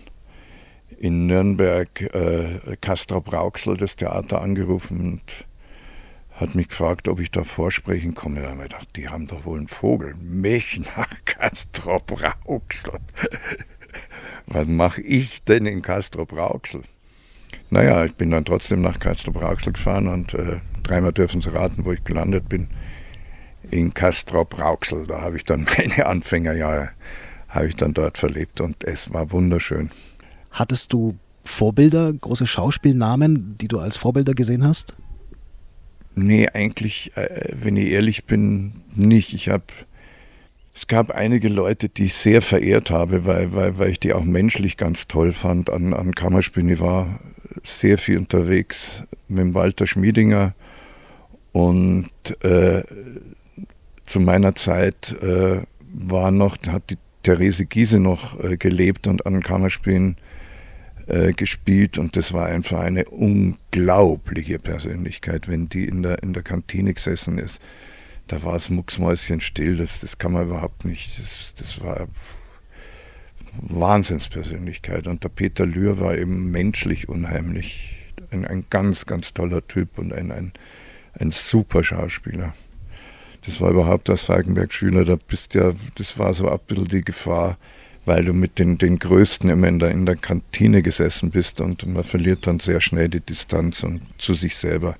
in 1.03 1.27
Nürnberg 1.27 2.01
äh, 2.15 2.77
Castrop 2.81 3.33
Rauxel 3.33 3.77
das 3.77 3.97
Theater 3.97 4.41
angerufen 4.41 5.01
und 5.01 5.47
hat 6.31 6.55
mich 6.55 6.69
gefragt, 6.69 7.09
ob 7.09 7.19
ich 7.19 7.33
da 7.33 7.43
vorsprechen 7.43 8.15
komme. 8.15 8.41
Da 8.41 8.51
habe 8.51 8.62
ich 8.62 8.71
gedacht, 8.71 8.88
die 8.95 9.09
haben 9.09 9.27
doch 9.27 9.45
wohl 9.45 9.59
einen 9.59 9.67
Vogel. 9.67 10.15
Mich 10.15 10.81
nach 10.97 11.11
Castrop 11.25 12.23
Rauxel. 12.23 13.01
Was 14.47 14.69
mache 14.69 15.03
ich 15.03 15.43
denn 15.43 15.67
in 15.67 15.83
Castrop 15.83 16.37
Rauxel? 16.37 16.83
Naja, 17.69 18.05
ich 18.05 18.15
bin 18.15 18.31
dann 18.31 18.45
trotzdem 18.45 18.81
nach 18.81 19.01
Castrop 19.01 19.43
Rauxel 19.43 19.73
gefahren 19.73 20.07
und 20.07 20.35
äh, 20.35 20.61
dreimal 20.85 21.12
dürfen 21.12 21.43
Sie 21.43 21.53
raten, 21.53 21.85
wo 21.85 21.91
ich 21.91 22.05
gelandet 22.05 22.49
bin. 22.49 22.69
In 23.73 23.93
Castrop 23.93 24.57
Rauxel. 24.57 25.09
Da 25.09 25.21
habe 25.21 25.37
ich 25.37 25.45
dann 25.45 25.67
meine 25.77 26.07
Anfängerjahre 26.07 26.91
habe 27.53 27.67
ich 27.67 27.77
dann 27.77 27.93
dort 27.93 28.19
verlebt 28.19 28.61
und 28.61 28.83
es 28.85 29.12
war 29.12 29.31
wunderschön. 29.31 29.91
Hattest 30.53 30.93
du 30.93 31.17
Vorbilder, 31.45 32.12
große 32.12 32.47
Schauspielnamen, 32.47 33.57
die 33.61 33.69
du 33.69 33.79
als 33.79 33.97
Vorbilder 33.97 34.35
gesehen 34.35 34.65
hast? 34.65 34.95
Nee, 36.15 36.49
eigentlich, 36.49 37.17
äh, 37.17 37.49
wenn 37.55 37.77
ich 37.77 37.88
ehrlich 37.88 38.25
bin, 38.25 38.83
nicht. 38.95 39.33
Ich 39.33 39.49
habe, 39.49 39.65
es 40.75 40.87
gab 40.87 41.11
einige 41.11 41.49
Leute, 41.49 41.88
die 41.88 42.05
ich 42.05 42.15
sehr 42.15 42.43
verehrt 42.43 42.91
habe, 42.91 43.25
weil, 43.25 43.53
weil, 43.55 43.79
weil 43.79 43.91
ich 43.91 44.01
die 44.01 44.12
auch 44.12 44.25
menschlich 44.25 44.77
ganz 44.77 45.09
toll 45.09 45.33
fand 45.33 45.71
an, 45.71 45.95
an 45.95 46.15
Kammerspielen. 46.15 46.69
Ich 46.69 46.81
war 46.81 47.19
sehr 47.62 47.99
viel 47.99 48.19
unterwegs 48.19 49.05
mit 49.29 49.55
Walter 49.55 49.87
Schmiedinger 49.87 50.55
und 51.53 52.11
äh, 52.45 52.83
zu 54.05 54.21
meiner 54.21 54.55
Zeit 54.55 55.12
äh, 55.23 55.62
war 55.93 56.31
noch, 56.31 56.57
hat 56.67 56.91
die 56.91 56.99
Therese 57.23 57.67
Giese 57.67 57.99
noch 57.99 58.43
äh, 58.43 58.57
gelebt 58.57 59.07
und 59.07 59.27
an 59.27 59.43
Kammerspielen 59.43 60.17
äh, 61.07 61.33
gespielt 61.33 61.99
und 61.99 62.17
das 62.17 62.33
war 62.33 62.47
einfach 62.47 62.81
eine 62.81 63.05
unglaubliche 63.07 64.59
Persönlichkeit, 64.59 65.49
wenn 65.49 65.69
die 65.69 65.87
in 65.87 66.03
der, 66.03 66.23
in 66.23 66.33
der 66.33 66.43
Kantine 66.43 66.95
gesessen 66.95 67.38
ist. 67.38 67.61
Da 68.29 68.45
war 68.45 68.57
es 68.57 68.71
mucksmäuschen 68.71 69.41
still, 69.41 69.77
das, 69.77 70.01
das 70.01 70.19
kann 70.19 70.33
man 70.33 70.47
überhaupt 70.47 70.85
nicht, 70.85 71.19
das, 71.19 71.55
das 71.55 71.81
war 71.83 72.09
Wahnsinnspersönlichkeit 73.61 75.07
und 75.07 75.25
der 75.25 75.29
Peter 75.29 75.67
Lühr 75.67 76.01
war 76.01 76.17
eben 76.17 76.51
menschlich 76.51 77.09
unheimlich, 77.09 77.97
ein, 78.31 78.47
ein 78.47 78.65
ganz, 78.71 79.05
ganz 79.05 79.35
toller 79.35 79.67
Typ 79.67 79.99
und 79.99 80.12
ein, 80.12 80.31
ein, 80.31 80.53
ein 81.15 81.31
super 81.31 81.85
Schauspieler. 81.85 82.55
Das 83.45 83.61
war 83.61 83.71
überhaupt 83.71 84.09
als 84.09 84.23
Falkenberg-Schüler, 84.23 85.05
da 85.05 85.17
bist 85.17 85.55
ja, 85.55 85.73
das 85.97 86.19
war 86.19 86.33
so 86.33 86.49
ein 86.49 86.59
bisschen 86.67 86.88
die 86.88 87.03
Gefahr, 87.03 87.59
weil 88.05 88.25
du 88.25 88.33
mit 88.33 88.59
den, 88.59 88.79
den 88.79 88.99
Größten 88.99 89.49
immer 89.51 89.69
in 89.69 89.79
der, 89.79 89.91
in 89.91 90.07
der 90.07 90.17
Kantine 90.17 90.83
gesessen 90.83 91.31
bist 91.31 91.61
und 91.61 91.87
man 91.87 92.05
verliert 92.05 92.47
dann 92.47 92.59
sehr 92.59 92.81
schnell 92.81 93.09
die 93.09 93.21
Distanz 93.21 93.83
und 93.83 94.03
zu 94.19 94.35
sich 94.35 94.57
selber 94.57 94.97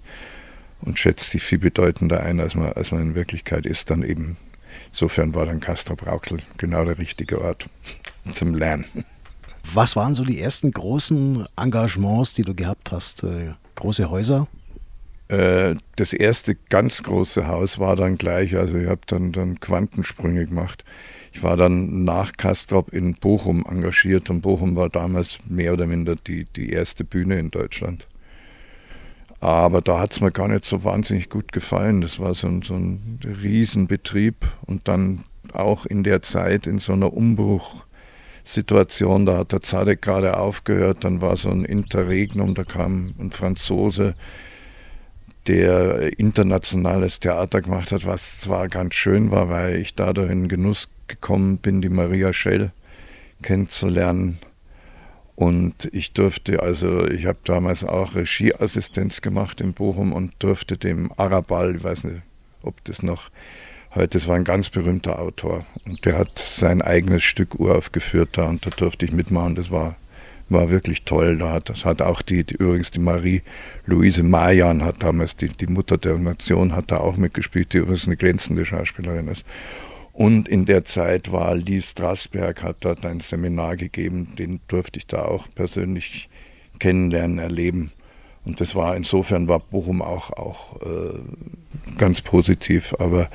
und 0.83 0.99
schätzt 0.99 1.31
sich 1.31 1.43
viel 1.43 1.59
bedeutender 1.59 2.21
ein, 2.21 2.41
als 2.41 2.55
man, 2.55 2.73
als 2.73 2.93
man 2.93 3.03
in 3.03 3.15
Wirklichkeit 3.15 3.67
ist. 3.67 3.91
Dann 3.91 4.03
eben, 4.03 4.37
insofern 4.89 5.35
war 5.35 5.47
dann 5.47 5.61
Castro 5.61 5.97
Brauxel 5.97 6.39
genau 6.59 6.85
der 6.85 6.99
richtige 6.99 7.41
Ort 7.41 7.67
zum 8.33 8.55
Lernen. 8.55 8.85
Was 9.75 9.97
waren 9.97 10.15
so 10.15 10.25
die 10.25 10.41
ersten 10.41 10.71
großen 10.71 11.47
Engagements, 11.57 12.35
die 12.35 12.43
du 12.43 12.55
gehabt 12.55 12.91
hast? 12.91 13.23
Äh, 13.23 13.53
große 13.77 14.11
Häuser? 14.11 14.49
Äh, 15.29 15.77
das 15.97 16.13
erste 16.13 16.57
ganz 16.69 17.03
große 17.03 17.47
Haus 17.47 17.79
war 17.79 17.97
dann 17.97 18.19
gleich, 18.19 18.57
also 18.57 18.77
ich 18.79 18.89
habe 18.89 19.03
dann, 19.07 19.33
dann 19.33 19.61
Quantensprünge 19.61 20.47
gemacht. 20.47 20.85
Ich 21.33 21.43
war 21.43 21.57
dann 21.57 22.05
nach 22.05 22.33
Kastrop 22.33 22.93
in 22.93 23.15
Bochum 23.15 23.65
engagiert 23.69 24.29
und 24.29 24.43
Bochum 24.43 24.77
war 24.77 24.91
damals 24.91 25.39
mehr 25.49 25.73
oder 25.73 25.87
minder 25.87 26.15
die, 26.15 26.45
die 26.45 26.69
erste 26.71 27.05
Bühne 27.05 27.39
in 27.39 27.51
Deutschland. 27.51 28.07
Aber 29.41 29.81
da 29.81 29.99
hat 29.99 30.13
es 30.13 30.21
mir 30.21 30.31
gar 30.31 30.47
nicht 30.47 30.67
so 30.67 30.85
wahnsinnig 30.85 31.31
gut 31.31 31.51
gefallen. 31.51 32.01
Das 32.01 32.21
war 32.21 32.35
so 32.35 32.47
ein, 32.47 32.63
so 32.63 32.75
ein 32.75 33.19
Riesenbetrieb 33.43 34.37
und 34.67 34.87
dann 34.87 35.25
auch 35.53 35.85
in 35.87 36.05
der 36.05 36.23
Zeit 36.23 36.69
in 36.69 36.79
so 36.79 36.93
einer 36.93 37.13
Umbruchsituation. 37.13 39.27
Da 39.27 39.39
hat 39.39 39.51
der 39.51 39.63
Zadek 39.63 40.01
gerade 40.03 40.37
aufgehört, 40.37 41.03
dann 41.03 41.21
war 41.23 41.37
so 41.37 41.51
ein 41.51 41.65
Interregnum, 41.65 42.55
da 42.55 42.63
kam 42.65 43.15
ein 43.19 43.33
Franzose, 43.33 44.15
der 45.49 46.17
internationales 46.21 47.19
Theater 47.19 47.63
gemacht 47.63 47.91
hat, 47.91 48.07
was 48.07 48.39
zwar 48.39 48.69
ganz 48.69 48.95
schön 48.95 49.33
war, 49.33 49.49
weil 49.49 49.75
ich 49.77 49.95
dadurch 49.95 50.31
in 50.31 50.47
Genuss 50.47 50.89
gekommen 51.13 51.59
bin, 51.59 51.81
die 51.81 51.89
Maria 51.89 52.33
Schell 52.33 52.73
kennenzulernen. 53.43 54.39
Und 55.35 55.89
ich 55.93 56.13
durfte, 56.13 56.63
also 56.63 57.07
ich 57.09 57.27
habe 57.27 57.39
damals 57.45 57.85
auch 57.85 58.15
Regieassistenz 58.15 59.23
gemacht 59.23 59.61
in 59.61 59.73
Bochum 59.73 60.13
und 60.13 60.35
durfte 60.39 60.77
dem 60.77 61.11
Arabal, 61.17 61.75
ich 61.75 61.83
weiß 61.83 62.05
nicht, 62.05 62.23
ob 62.63 62.83
das 62.85 63.03
noch 63.03 63.31
heute, 63.95 64.19
das 64.19 64.29
war 64.29 64.37
ein 64.37 64.45
ganz 64.45 64.69
berühmter 64.69 65.19
Autor 65.19 65.65
und 65.87 66.05
der 66.05 66.19
hat 66.19 66.39
sein 66.39 66.83
eigenes 66.83 67.25
Stück 67.25 67.59
uraufgeführt 67.59 68.39
da 68.39 68.45
und 68.45 68.65
da 68.65 68.71
durfte 68.71 69.05
ich 69.05 69.13
mitmachen. 69.13 69.55
Das 69.55 69.71
war 69.71 69.97
war 70.53 70.71
wirklich 70.71 71.05
toll. 71.05 71.39
Da 71.39 71.53
hat, 71.53 71.69
das 71.69 71.85
hat 71.85 72.03
auch 72.03 72.23
die, 72.23 72.45
die 72.45 72.55
übrigens 72.55 72.91
die 72.91 73.01
Marie-Louise 73.01 74.23
Mayan 74.23 74.85
hat 74.85 75.03
damals, 75.03 75.37
die, 75.37 75.49
die 75.49 75.67
Mutter 75.67 75.99
der 75.99 76.19
Nation, 76.19 76.75
hat 76.77 76.91
da 76.91 76.99
auch 76.99 77.17
mitgespielt, 77.17 77.73
die 77.73 77.79
übrigens 77.79 78.07
eine 78.07 78.17
glänzende 78.17 78.65
Schauspielerin 78.65 79.29
ist. 79.29 79.45
Und 80.13 80.47
in 80.49 80.67
der 80.67 80.85
Zeit 80.85 81.33
war 81.33 81.55
Lee 81.55 81.81
Strasberg, 81.81 82.63
hat 82.63 82.77
dort 82.81 83.05
ein 83.07 83.21
Seminar 83.21 83.77
gegeben, 83.77 84.35
den 84.37 84.61
durfte 84.69 84.99
ich 84.99 85.07
da 85.07 85.25
auch 85.25 85.49
persönlich 85.55 86.29
kennenlernen, 86.79 87.39
erleben. 87.39 87.93
Und 88.45 88.61
das 88.61 88.75
war 88.75 88.97
insofern 88.97 89.49
war 89.49 89.61
Bochum 89.61 90.03
auch, 90.03 90.31
auch 90.31 90.81
äh, 90.83 91.19
ganz 91.97 92.21
positiv. 92.21 92.95
Aber 92.99 93.31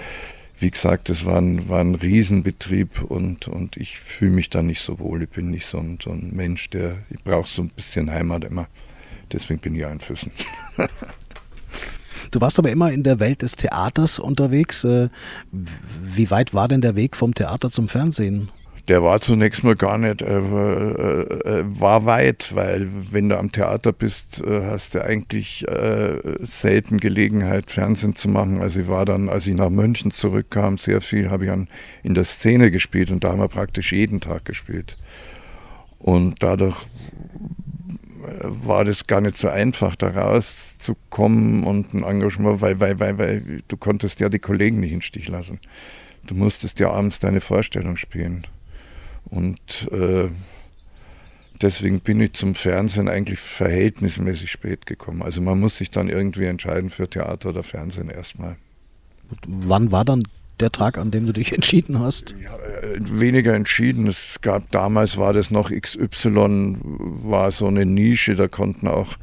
wie 0.60 0.70
gesagt, 0.70 1.10
das 1.10 1.26
war 1.26 1.38
ein, 1.38 1.70
war 1.70 1.80
ein 1.80 1.96
Riesenbetrieb 1.96 3.04
und, 3.04 3.48
und 3.48 3.78
ich 3.78 4.00
fühle 4.00 4.32
mich 4.32 4.50
da 4.50 4.62
nicht 4.62 4.82
so 4.82 5.00
wohl. 5.00 5.24
Ich 5.24 5.30
bin 5.30 5.50
nicht 5.50 5.66
so 5.66 5.80
ein, 5.80 5.98
so 6.02 6.12
ein 6.12 6.32
Mensch, 6.34 6.70
der, 6.70 6.98
ich 7.10 7.24
brauche 7.24 7.48
so 7.48 7.62
ein 7.62 7.70
bisschen 7.70 8.12
Heimat 8.12 8.44
immer. 8.44 8.68
Deswegen 9.32 9.60
bin 9.60 9.76
ich 9.76 9.86
ein 9.86 10.00
Füssen. 10.00 10.32
Du 12.32 12.42
warst 12.42 12.60
aber 12.60 12.70
immer 12.70 12.92
in 12.92 13.04
der 13.04 13.20
Welt 13.20 13.42
des 13.42 13.56
Theaters 13.56 14.20
unterwegs. 14.20 14.84
Äh, 14.84 15.10
wie 15.52 16.30
weit 16.32 16.54
war 16.54 16.68
denn 16.68 16.82
der 16.82 16.96
Weg 16.96 17.16
vom 17.16 17.34
Theater 17.34 17.72
zum 17.72 17.88
Fernsehen? 17.88 18.50
Der 18.88 19.04
war 19.04 19.20
zunächst 19.20 19.66
mal 19.66 19.76
gar 19.76 19.98
nicht, 19.98 20.22
äh, 20.22 20.38
äh, 20.38 21.64
war 21.68 22.06
weit, 22.06 22.56
weil 22.56 22.88
wenn 23.12 23.28
du 23.28 23.38
am 23.38 23.52
Theater 23.52 23.92
bist, 23.92 24.42
äh, 24.48 24.62
hast 24.64 24.96
du 24.96 25.04
eigentlich 25.04 25.68
äh, 25.68 26.22
selten 26.40 26.98
Gelegenheit, 26.98 27.70
Fernsehen 27.70 28.16
zu 28.16 28.30
machen. 28.30 28.62
Also 28.62 28.80
ich 28.80 28.88
war 28.88 29.04
dann, 29.04 29.28
als 29.28 29.46
ich 29.46 29.56
nach 29.56 29.70
München 29.70 30.12
zurückkam, 30.12 30.78
sehr 30.78 31.02
viel 31.02 31.30
habe 31.30 31.46
ich 31.46 31.52
an, 31.52 31.68
in 32.02 32.14
der 32.14 32.24
Szene 32.24 32.72
gespielt 32.72 33.12
und 33.12 33.26
da 33.26 33.32
haben 33.32 33.40
wir 33.40 33.50
praktisch 33.50 33.92
jeden 33.92 34.22
Tag 34.22 34.46
gespielt. 34.46 34.96
Und 36.00 36.42
dadurch 36.42 36.78
war 38.50 38.86
das 38.86 39.08
gar 39.08 39.22
nicht 39.22 39.38
so 39.38 39.50
einfach, 39.50 39.96
da 39.96 40.10
rauszukommen 40.10 41.64
und 41.64 41.94
ein 41.94 42.04
Engagement, 42.04 42.62
weil, 42.62 42.80
weil, 42.80 43.00
weil, 43.00 43.18
weil 43.18 43.64
du 43.68 43.78
konntest 43.78 44.20
ja 44.20 44.30
die 44.30 44.40
Kollegen 44.40 44.80
nicht 44.80 44.94
den 44.94 45.02
Stich 45.02 45.28
lassen. 45.28 45.60
Du 46.26 46.36
musstest 46.36 46.80
ja 46.80 46.92
abends 46.92 47.20
deine 47.20 47.42
Vorstellung 47.42 47.96
spielen. 47.96 48.46
Und 49.26 49.90
äh, 49.92 50.30
deswegen 51.62 52.00
bin 52.00 52.22
ich 52.22 52.34
zum 52.34 52.56
Fernsehen 52.56 53.10
eigentlich 53.10 53.40
verhältnismäßig 53.40 54.52
spät 54.52 54.86
gekommen. 54.86 55.22
Also 55.22 55.42
man 55.42 55.60
muss 55.60 55.78
sich 55.78 55.90
dann 55.90 56.10
irgendwie 56.10 56.46
entscheiden 56.46 56.90
für 56.90 57.10
Theater 57.10 57.50
oder 57.50 57.64
Fernsehen 57.64 58.10
erstmal. 58.10 58.58
Wann 59.46 59.92
war 59.92 60.06
dann 60.06 60.24
der 60.60 60.72
Tag, 60.72 60.98
an 60.98 61.12
dem 61.12 61.26
du 61.26 61.34
dich 61.34 61.54
entschieden 61.54 62.00
hast? 62.00 62.34
Ja, 62.44 62.56
äh, 62.58 62.98
weniger 63.00 63.54
entschieden. 63.54 64.08
Es 64.08 64.38
gab 64.42 64.72
damals 64.72 65.18
war 65.18 65.34
das 65.34 65.52
noch 65.52 65.72
XY, 65.72 66.78
war 66.82 67.52
so 67.52 67.68
eine 67.68 67.86
Nische, 67.86 68.36
da 68.36 68.48
konnten 68.48 68.88
auch, 68.88 69.16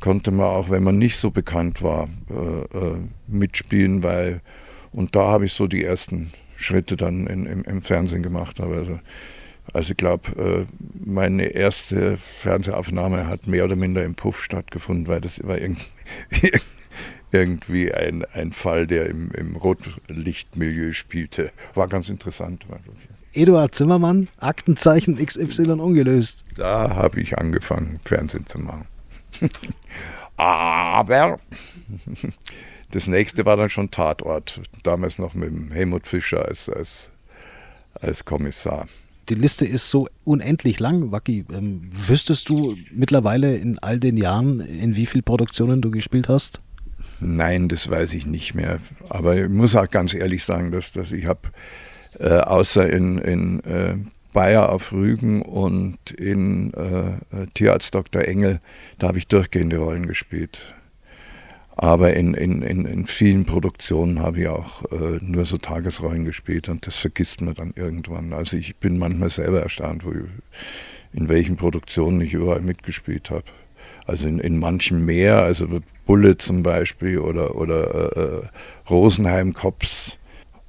konnte 0.00 0.30
man 0.30 0.46
auch, 0.46 0.70
wenn 0.70 0.82
man 0.82 0.98
nicht 0.98 1.16
so 1.16 1.30
bekannt 1.30 1.82
war, 1.82 2.08
äh, 2.30 2.78
äh, 2.78 2.96
mitspielen, 3.26 4.02
weil 4.02 4.40
und 4.92 5.14
da 5.14 5.28
habe 5.28 5.46
ich 5.46 5.52
so 5.52 5.66
die 5.66 5.84
ersten 5.84 6.32
Schritte 6.56 6.96
dann 6.96 7.26
in, 7.26 7.46
im, 7.46 7.62
im, 7.64 7.82
Fernsehen 7.82 8.22
gemacht. 8.22 8.60
Also, 8.60 8.98
also 9.72 9.90
ich 9.90 9.96
glaube, 9.96 10.66
äh, 10.66 10.66
meine 11.04 11.44
erste 11.44 12.16
Fernsehaufnahme 12.16 13.26
hat 13.26 13.46
mehr 13.46 13.64
oder 13.64 13.76
minder 13.76 14.04
im 14.04 14.14
Puff 14.14 14.42
stattgefunden, 14.42 15.06
weil 15.06 15.20
das 15.20 15.40
war 15.46 15.58
irgendwie 15.58 15.86
irgendwie 17.32 17.92
ein, 17.92 18.24
ein 18.32 18.52
Fall, 18.52 18.86
der 18.86 19.06
im, 19.06 19.30
im 19.32 19.56
Rotlichtmilieu 19.56 20.92
spielte. 20.92 21.50
War 21.74 21.88
ganz 21.88 22.08
interessant. 22.08 22.66
Eduard 23.32 23.74
Zimmermann, 23.74 24.28
Aktenzeichen 24.38 25.16
XY 25.16 25.72
ungelöst. 25.72 26.44
Da 26.56 26.94
habe 26.94 27.20
ich 27.20 27.38
angefangen, 27.38 28.00
Fernsehen 28.04 28.46
zu 28.46 28.58
machen. 28.58 28.86
Aber 30.36 31.38
das 32.90 33.08
nächste 33.08 33.44
war 33.44 33.56
dann 33.56 33.68
schon 33.68 33.90
Tatort. 33.90 34.60
Damals 34.82 35.18
noch 35.18 35.34
mit 35.34 35.52
Helmut 35.72 36.06
Fischer 36.06 36.46
als, 36.46 36.68
als, 36.68 37.12
als 37.94 38.24
Kommissar. 38.24 38.86
Die 39.28 39.34
Liste 39.34 39.66
ist 39.66 39.90
so 39.90 40.08
unendlich 40.24 40.80
lang, 40.80 41.12
Waki. 41.12 41.44
Ähm, 41.52 41.90
wüsstest 41.92 42.48
du 42.48 42.76
mittlerweile 42.90 43.56
in 43.56 43.78
all 43.78 44.00
den 44.00 44.16
Jahren, 44.16 44.60
in 44.60 44.96
wie 44.96 45.04
vielen 45.04 45.24
Produktionen 45.24 45.82
du 45.82 45.90
gespielt 45.90 46.28
hast? 46.28 46.62
Nein, 47.20 47.68
das 47.68 47.90
weiß 47.90 48.14
ich 48.14 48.26
nicht 48.26 48.54
mehr. 48.54 48.78
Aber 49.08 49.36
ich 49.36 49.48
muss 49.48 49.76
auch 49.76 49.88
ganz 49.88 50.14
ehrlich 50.14 50.44
sagen, 50.44 50.70
dass, 50.70 50.92
dass 50.92 51.12
ich 51.12 51.26
habe 51.26 51.50
äh, 52.18 52.28
außer 52.28 52.88
in, 52.88 53.18
in 53.18 53.60
äh, 53.64 53.96
Bayer 54.32 54.70
auf 54.70 54.92
Rügen 54.92 55.42
und 55.42 56.10
in 56.10 56.72
äh, 56.74 57.46
Tierarzt 57.54 57.94
Dr. 57.94 58.22
Engel, 58.22 58.60
da 58.98 59.08
habe 59.08 59.18
ich 59.18 59.26
durchgehende 59.26 59.78
Rollen 59.78 60.06
gespielt. 60.06 60.74
Aber 61.80 62.14
in, 62.14 62.34
in, 62.34 62.62
in, 62.62 62.84
in 62.84 63.06
vielen 63.06 63.44
Produktionen 63.44 64.20
habe 64.20 64.40
ich 64.40 64.48
auch 64.48 64.82
äh, 64.90 65.20
nur 65.20 65.44
so 65.46 65.58
Tagesrollen 65.58 66.24
gespielt 66.24 66.68
und 66.68 66.86
das 66.88 66.96
vergisst 66.96 67.40
man 67.40 67.54
dann 67.54 67.72
irgendwann. 67.76 68.32
Also 68.32 68.56
ich 68.56 68.76
bin 68.76 68.98
manchmal 68.98 69.30
selber 69.30 69.62
erstaunt, 69.62 70.04
wo 70.04 70.10
ich, 70.10 70.24
in 71.12 71.28
welchen 71.28 71.56
Produktionen 71.56 72.20
ich 72.20 72.34
überall 72.34 72.62
mitgespielt 72.62 73.30
habe. 73.30 73.44
Also 74.08 74.26
in, 74.26 74.38
in 74.38 74.58
manchen 74.58 75.04
mehr, 75.04 75.42
also 75.42 75.68
Bulle 76.06 76.38
zum 76.38 76.62
Beispiel 76.62 77.18
oder, 77.18 77.56
oder 77.56 78.16
äh, 78.16 78.20
äh, 78.20 78.42
Rosenheim 78.88 79.52
Cops. 79.52 80.16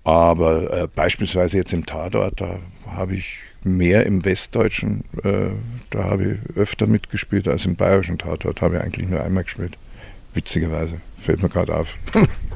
Aber 0.03 0.73
äh, 0.73 0.87
beispielsweise 0.93 1.55
jetzt 1.55 1.71
im 1.71 1.85
Tatort, 1.85 2.41
da 2.41 2.59
habe 2.85 3.15
ich 3.15 3.39
mehr 3.63 4.05
im 4.05 4.25
Westdeutschen, 4.25 5.05
äh, 5.23 5.51
da 5.89 6.03
habe 6.03 6.23
ich 6.33 6.57
öfter 6.57 6.85
mitgespielt 6.85 7.47
als 7.47 7.65
im 7.65 7.77
Bayerischen 7.77 8.17
Tatort, 8.17 8.61
habe 8.61 8.75
ich 8.75 8.81
eigentlich 8.81 9.07
nur 9.07 9.23
einmal 9.23 9.45
gespielt. 9.45 9.77
Witzigerweise, 10.33 10.99
fällt 11.17 11.41
mir 11.41 11.49
gerade 11.49 11.77
auf. 11.77 11.97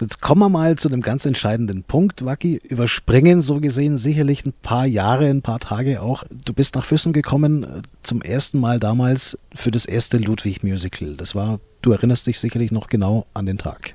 Jetzt 0.00 0.20
kommen 0.20 0.40
wir 0.40 0.48
mal 0.48 0.76
zu 0.76 0.88
einem 0.88 1.00
ganz 1.00 1.26
entscheidenden 1.26 1.82
Punkt, 1.82 2.24
Waki. 2.24 2.60
Überspringen 2.68 3.40
so 3.40 3.60
gesehen 3.60 3.98
sicherlich 3.98 4.46
ein 4.46 4.52
paar 4.62 4.86
Jahre, 4.86 5.26
ein 5.26 5.42
paar 5.42 5.58
Tage 5.58 6.02
auch. 6.02 6.24
Du 6.44 6.52
bist 6.52 6.74
nach 6.76 6.84
Füssen 6.84 7.12
gekommen 7.12 7.64
äh, 7.64 7.82
zum 8.02 8.22
ersten 8.22 8.60
Mal 8.60 8.78
damals 8.78 9.36
für 9.54 9.70
das 9.70 9.86
erste 9.86 10.18
Ludwig-Musical. 10.18 11.14
Das 11.16 11.34
war, 11.34 11.58
du 11.82 11.92
erinnerst 11.92 12.26
dich 12.26 12.38
sicherlich 12.38 12.70
noch 12.70 12.88
genau 12.88 13.26
an 13.34 13.46
den 13.46 13.58
Tag. 13.58 13.94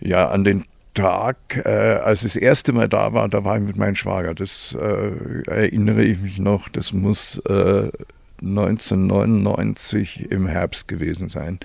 Ja, 0.00 0.28
an 0.28 0.44
den 0.44 0.64
Tag, 0.94 1.62
äh, 1.64 1.68
als 1.68 2.22
das 2.22 2.36
erste 2.36 2.72
Mal 2.72 2.88
da 2.88 3.12
war, 3.12 3.28
da 3.28 3.44
war 3.44 3.56
ich 3.56 3.64
mit 3.64 3.76
meinem 3.76 3.96
Schwager. 3.96 4.34
Das 4.34 4.76
äh, 4.80 5.42
erinnere 5.46 6.02
ich 6.02 6.20
mich 6.20 6.38
noch. 6.38 6.68
Das 6.68 6.92
muss 6.92 7.38
äh, 7.46 7.90
1999 8.40 10.30
im 10.30 10.46
Herbst 10.46 10.88
gewesen 10.88 11.28
sein 11.28 11.60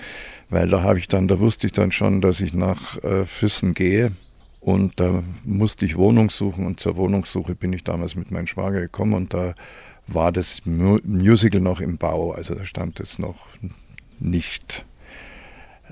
weil 0.49 0.67
da 0.67 0.82
habe 0.82 0.99
ich 0.99 1.08
dann, 1.08 1.27
da 1.27 1.39
wusste 1.39 1.67
ich 1.67 1.73
dann 1.73 1.91
schon, 1.91 2.21
dass 2.21 2.41
ich 2.41 2.53
nach 2.53 3.01
äh, 3.03 3.25
Füssen 3.25 3.73
gehe 3.73 4.12
und 4.60 4.99
da 4.99 5.23
musste 5.43 5.86
ich 5.86 5.97
Wohnung 5.97 6.29
suchen 6.29 6.65
und 6.65 6.79
zur 6.79 6.97
Wohnungssuche 6.97 7.55
bin 7.55 7.71
ich 7.71 7.84
damals 7.84 8.15
mit 8.15 8.32
meinem 8.32 8.47
Schwager 8.47 8.82
gekommen 8.82 9.13
und 9.13 9.34
da 9.34 9.53
war 10.08 10.32
das 10.32 10.62
Musical 10.65 11.62
noch 11.62 11.82
im 11.82 11.97
Bau, 11.97 12.32
also 12.32 12.55
da 12.55 12.65
stand 12.65 12.99
es 12.99 13.19
noch 13.19 13.47
nicht 14.19 14.86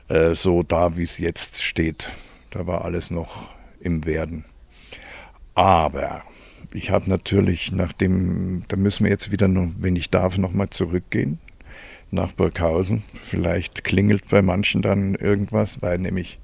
äh, 0.08 0.34
so 0.34 0.64
da, 0.64 0.98
wie 0.98 1.04
es 1.04 1.20
jetzt 1.20 1.62
steht. 1.62 2.10
Da 2.50 2.66
war 2.66 2.84
alles 2.84 3.12
noch 3.12 3.54
im 3.80 4.06
Werden. 4.06 4.44
Aber 5.54 6.24
ich 6.78 6.92
habe 6.92 7.10
natürlich 7.10 7.72
nach 7.72 7.92
dem, 7.92 8.62
da 8.68 8.78
müssen 8.78 9.04
wir 9.04 9.12
jetzt 9.12 9.32
wieder, 9.32 9.48
noch, 9.48 9.72
wenn 9.80 9.96
ich 9.96 10.12
darf, 10.12 10.38
nochmal 10.38 10.70
zurückgehen 10.70 11.40
nach 12.12 12.32
Burghausen. 12.32 13.04
Vielleicht 13.14 13.84
klingelt 13.84 14.30
bei 14.30 14.42
manchen 14.42 14.82
dann 14.82 15.16
irgendwas, 15.16 15.82
weil 15.82 15.98
nämlich. 15.98 16.40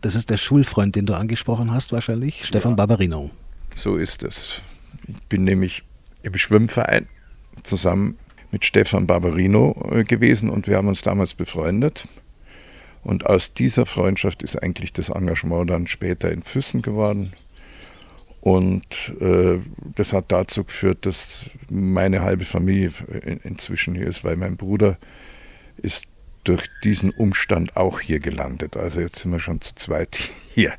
Das 0.00 0.14
ist 0.14 0.30
der 0.30 0.38
Schulfreund, 0.38 0.96
den 0.96 1.06
du 1.06 1.14
angesprochen 1.14 1.72
hast, 1.72 1.92
wahrscheinlich, 1.92 2.44
Stefan 2.44 2.72
ja, 2.72 2.76
Barbarino. 2.76 3.30
So 3.74 3.96
ist 3.96 4.22
es. 4.22 4.62
Ich 5.06 5.22
bin 5.28 5.44
nämlich 5.44 5.84
im 6.22 6.36
Schwimmverein 6.36 7.06
zusammen 7.62 8.16
mit 8.50 8.64
Stefan 8.64 9.06
Barbarino 9.06 9.90
äh, 9.92 10.04
gewesen 10.04 10.48
und 10.48 10.66
wir 10.66 10.76
haben 10.76 10.88
uns 10.88 11.02
damals 11.02 11.34
befreundet. 11.34 12.08
Und 13.04 13.26
aus 13.26 13.52
dieser 13.52 13.86
Freundschaft 13.86 14.42
ist 14.42 14.56
eigentlich 14.62 14.92
das 14.92 15.10
Engagement 15.10 15.70
dann 15.70 15.86
später 15.86 16.32
in 16.32 16.42
Füssen 16.42 16.82
geworden. 16.82 17.32
Und 18.48 19.12
äh, 19.20 19.58
das 19.94 20.14
hat 20.14 20.32
dazu 20.32 20.64
geführt, 20.64 21.04
dass 21.04 21.44
meine 21.68 22.22
halbe 22.22 22.46
Familie 22.46 22.90
in, 23.22 23.40
inzwischen 23.40 23.94
hier 23.94 24.06
ist, 24.06 24.24
weil 24.24 24.36
mein 24.36 24.56
Bruder 24.56 24.96
ist 25.76 26.08
durch 26.44 26.66
diesen 26.82 27.10
Umstand 27.10 27.76
auch 27.76 28.00
hier 28.00 28.20
gelandet. 28.20 28.74
Also 28.74 29.02
jetzt 29.02 29.18
sind 29.18 29.32
wir 29.32 29.38
schon 29.38 29.60
zu 29.60 29.74
zweit 29.74 30.16
hier. 30.54 30.72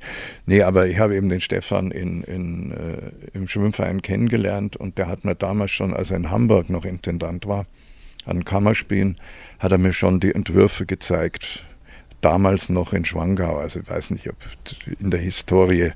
Nee, 0.48 0.64
aber 0.64 0.88
ich 0.88 0.98
habe 0.98 1.16
eben 1.16 1.30
den 1.30 1.42
Stefan 1.42 1.92
in, 1.92 2.24
in, 2.24 2.72
äh, 2.72 3.38
im 3.38 3.48
Schwimmverein 3.48 4.02
kennengelernt 4.02 4.76
und 4.76 4.98
der 4.98 5.08
hat 5.08 5.24
mir 5.24 5.36
damals 5.36 5.70
schon, 5.70 5.94
als 5.94 6.10
er 6.10 6.18
in 6.18 6.32
Hamburg 6.32 6.72
noch 6.72 6.86
Intendant 6.86 7.46
war, 7.46 7.68
an 8.26 8.46
Kammerspielen, 8.46 9.18
hat 9.60 9.72
er 9.72 9.78
mir 9.78 9.94
schon 9.94 10.20
die 10.20 10.34
Entwürfe 10.34 10.88
gezeigt. 10.88 11.64
Damals 12.22 12.70
noch 12.70 12.94
in 12.94 13.06
Schwangau. 13.06 13.60
Also 13.60 13.80
ich 13.82 13.88
weiß 13.88 14.10
nicht, 14.10 14.28
ob 14.28 14.38
in 15.00 15.12
der 15.12 15.20
Historie 15.20 15.92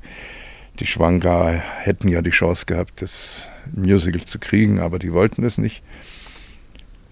die 0.79 0.87
Schwanger 0.87 1.61
hätten 1.79 2.07
ja 2.07 2.21
die 2.21 2.31
Chance 2.31 2.65
gehabt, 2.65 3.01
das 3.01 3.49
Musical 3.73 4.25
zu 4.25 4.39
kriegen, 4.39 4.79
aber 4.79 4.99
die 4.99 5.13
wollten 5.13 5.43
es 5.43 5.57
nicht. 5.57 5.83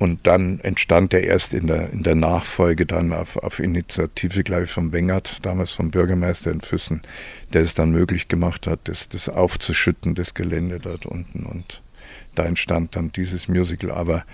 Und 0.02 0.26
dann 0.26 0.60
entstand 0.62 1.14
er 1.14 1.24
erst 1.24 1.54
in 1.54 1.68
der, 1.68 1.92
in 1.92 2.02
der 2.02 2.16
Nachfolge 2.16 2.88
dann 2.88 3.14
auf, 3.14 3.38
auf 3.38 3.60
Initiative, 3.60 4.42
glaube 4.42 4.64
ich, 4.64 4.72
vom 4.72 4.92
Wengert, 4.92 5.46
damals 5.46 5.74
vom 5.74 5.92
Bürgermeister 5.92 6.50
in 6.50 6.62
Füssen, 6.62 7.04
der 7.54 7.62
es 7.62 7.76
dann 7.76 7.92
möglich 7.92 8.28
gemacht 8.28 8.66
hat, 8.66 8.80
das, 8.86 9.10
das 9.10 9.30
aufzuschütten, 9.30 10.16
das 10.16 10.34
Gelände 10.34 10.80
dort 10.80 11.06
unten. 11.06 11.44
Und 11.46 11.84
da 12.34 12.46
entstand 12.46 12.96
dann 12.96 13.12
dieses 13.12 13.48
Musical. 13.48 13.92
Aber 13.92 14.26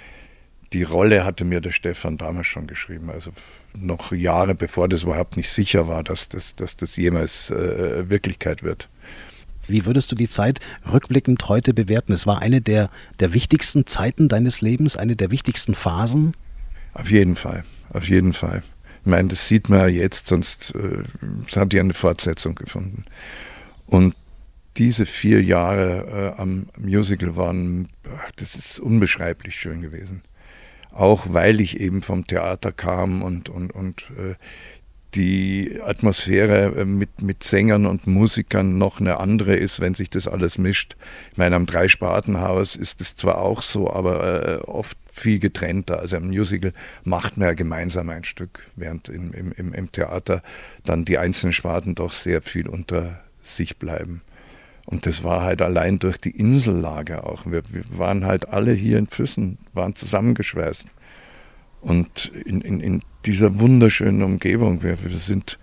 die 0.72 0.84
Rolle 0.84 1.26
hatte 1.26 1.44
mir 1.44 1.60
der 1.60 1.74
Stefan 1.74 2.18
damals 2.18 2.48
schon 2.48 2.68
geschrieben. 2.68 3.10
Also 3.10 3.32
noch 3.78 4.14
Jahre 4.14 4.56
bevor 4.56 4.88
das 4.88 5.04
überhaupt 5.04 5.36
nicht 5.36 5.50
sicher 5.50 5.90
war, 5.90 6.02
dass 6.02 6.30
das, 6.30 6.56
dass 6.56 6.78
das 6.78 6.96
jemals 6.96 7.52
äh, 7.52 8.10
Wirklichkeit 8.10 8.64
wird. 8.64 8.88
Wie 9.68 9.86
würdest 9.86 10.12
du 10.12 10.16
die 10.16 10.30
Zeit 10.30 10.60
rückblickend 10.92 11.48
heute 11.48 11.74
bewerten? 11.74 12.14
Es 12.14 12.26
war 12.26 12.42
eine 12.42 12.62
der, 12.62 12.90
der 13.20 13.34
wichtigsten 13.34 13.86
Zeiten 13.86 14.30
deines 14.30 14.62
Lebens, 14.62 14.96
eine 14.96 15.16
der 15.16 15.32
wichtigsten 15.32 15.76
Phasen? 15.76 16.34
Auf 16.94 17.12
jeden 17.12 17.36
Fall, 17.36 17.64
auf 17.90 18.08
jeden 18.08 18.34
Fall. 18.34 18.64
Ich 19.02 19.10
meine, 19.10 19.30
das 19.30 19.48
sieht 19.48 19.70
man 19.70 19.80
ja 19.80 19.88
jetzt, 19.88 20.28
sonst 20.28 20.74
äh, 20.76 21.04
hat 21.56 21.74
ja 21.74 21.82
eine 21.82 21.94
Fortsetzung 21.94 22.56
gefunden. 22.56 23.04
Und 23.86 24.16
diese 24.78 25.06
vier 25.06 25.42
Jahre 25.42 26.36
äh, 26.38 26.42
am 26.42 26.68
Musical 26.78 27.36
waren, 27.36 27.90
das 28.36 28.56
ist 28.56 28.80
unbeschreiblich 28.80 29.56
schön 29.56 29.82
gewesen. 29.82 30.22
Auch 30.92 31.28
weil 31.32 31.62
ich 31.62 31.80
eben 31.80 32.02
vom 32.02 32.26
Theater 32.26 32.72
kam 32.72 33.22
und, 33.22 33.50
und, 33.50 33.72
und 33.72 34.12
äh, 34.18 34.36
die 35.18 35.80
Atmosphäre 35.84 36.82
äh, 36.82 36.86
mit, 36.86 37.22
mit 37.22 37.44
Sängern 37.44 37.86
und 37.86 38.08
Musikern 38.08 38.78
noch 38.78 39.00
eine 39.00 39.20
andere 39.20 39.56
ist, 39.56 39.80
wenn 39.80 39.96
sich 39.96 40.10
das 40.10 40.28
alles 40.28 40.58
mischt. 40.58 40.96
Ich 41.32 41.38
meine, 41.38 41.56
am 41.56 41.66
Dreispartenhaus 41.66 42.76
ist 42.76 43.02
es 43.02 43.16
zwar 43.16 43.40
auch 43.40 43.64
so, 43.64 43.92
aber 43.92 44.62
äh, 44.62 44.62
oft 44.66 44.98
viel 45.12 45.40
getrennter. 45.40 46.00
Also 46.00 46.18
im 46.18 46.28
Musical 46.28 46.74
macht 47.04 47.38
man 47.38 47.48
ja 47.48 47.54
gemeinsam 47.54 48.10
ein 48.10 48.24
Stück, 48.24 48.70
während 48.76 49.10
im, 49.10 49.34
im, 49.34 49.74
im 49.74 49.92
Theater 49.92 50.44
dann 50.84 51.04
die 51.04 51.18
einzelnen 51.18 51.54
Sparten 51.54 51.96
doch 51.96 52.14
sehr 52.14 52.42
viel 52.44 52.68
unter 52.68 53.20
sich 53.42 53.78
bleiben. 53.78 54.22
Und 54.86 55.06
das 55.06 55.24
war 55.24 55.42
halt 55.42 55.62
allein 55.62 56.00
durch 56.00 56.18
die 56.18 56.32
Insellage 56.32 57.24
auch. 57.24 57.46
Wir, 57.46 57.64
wir 57.70 57.84
waren 57.90 58.26
halt 58.26 58.48
alle 58.50 58.72
hier 58.72 58.98
in 59.00 59.08
Füssen, 59.08 59.58
waren 59.74 59.96
zusammengeschweißt. 59.96 60.88
Und 61.82 62.32
in, 62.46 62.62
in, 62.62 62.80
in 62.80 63.02
dieser 63.26 63.60
wunderschönen 63.60 64.24
Umgebung, 64.24 64.84
wir, 64.84 65.04
wir 65.04 65.18
sind 65.18 65.60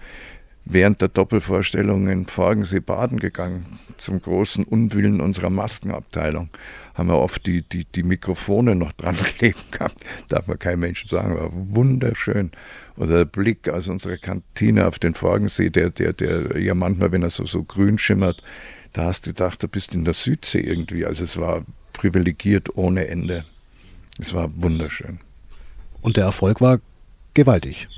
während 0.64 1.00
der 1.00 1.08
Doppelvorstellung 1.08 2.08
in 2.08 2.26
Forgensee 2.26 2.80
baden 2.80 3.18
gegangen, 3.20 3.66
zum 3.96 4.20
großen 4.20 4.64
Unwillen 4.64 5.20
unserer 5.20 5.50
Maskenabteilung. 5.50 6.48
Haben 6.94 7.08
wir 7.08 7.18
oft 7.18 7.46
die, 7.46 7.62
die, 7.62 7.84
die 7.84 8.02
Mikrofone 8.02 8.74
noch 8.74 8.92
dran 8.92 9.16
kleben 9.36 9.60
gehabt. 9.70 9.96
Darf 10.28 10.46
man 10.46 10.58
kein 10.58 10.78
Mensch 10.78 11.06
sagen, 11.06 11.36
war 11.36 11.50
wunderschön. 11.52 12.50
Oder 12.96 13.18
der 13.18 13.24
Blick 13.24 13.68
aus 13.68 13.88
unserer 13.88 14.16
Kantine 14.16 14.86
auf 14.86 14.98
den 14.98 15.14
Forgensee, 15.14 15.70
der, 15.70 15.90
der, 15.90 16.12
der 16.12 16.58
ja 16.58 16.74
manchmal, 16.74 17.12
wenn 17.12 17.22
er 17.22 17.30
so, 17.30 17.44
so 17.44 17.62
grün 17.64 17.98
schimmert, 17.98 18.42
da 18.92 19.06
hast 19.06 19.26
du 19.26 19.30
gedacht, 19.30 19.62
du 19.62 19.68
bist 19.68 19.94
in 19.94 20.04
der 20.04 20.14
Südsee 20.14 20.60
irgendwie. 20.60 21.04
Also 21.04 21.24
es 21.24 21.36
war 21.36 21.64
privilegiert 21.92 22.76
ohne 22.76 23.08
Ende. 23.08 23.44
Es 24.18 24.32
war 24.32 24.50
wunderschön. 24.54 25.18
Und 26.04 26.18
der 26.18 26.24
Erfolg 26.24 26.60
war 26.60 26.80
gewaltig. 27.32 27.88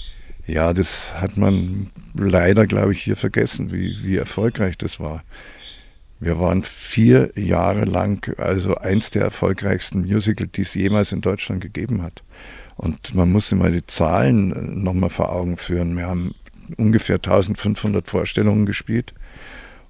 Ja, 0.47 0.73
das 0.73 1.21
hat 1.21 1.37
man 1.37 1.91
leider, 2.15 2.65
glaube 2.69 2.93
ich, 2.93 3.03
hier 3.03 3.17
vergessen, 3.17 3.73
wie, 3.73 3.97
wie 4.05 4.17
erfolgreich 4.17 4.79
das 4.79 5.01
war. 5.01 5.25
Wir 6.21 6.39
waren 6.39 6.63
vier 6.63 7.33
Jahre 7.35 7.85
lang 7.85 8.33
also 8.39 8.77
eins 8.77 9.11
der 9.11 9.23
erfolgreichsten 9.23 10.03
Musical, 10.03 10.47
die 10.47 10.61
es 10.61 10.75
jemals 10.75 11.11
in 11.11 11.21
Deutschland 11.21 11.61
gegeben 11.61 12.01
hat. 12.01 12.23
Und 12.77 13.17
man 13.17 13.33
muss 13.33 13.51
immer 13.51 13.71
die 13.71 13.85
Zahlen 13.85 14.85
nochmal 14.85 15.11
vor 15.11 15.33
Augen 15.33 15.57
führen. 15.57 15.97
Wir 15.97 16.07
haben 16.07 16.33
ungefähr 16.77 17.17
1500 17.17 18.07
Vorstellungen 18.07 18.67
gespielt 18.67 19.15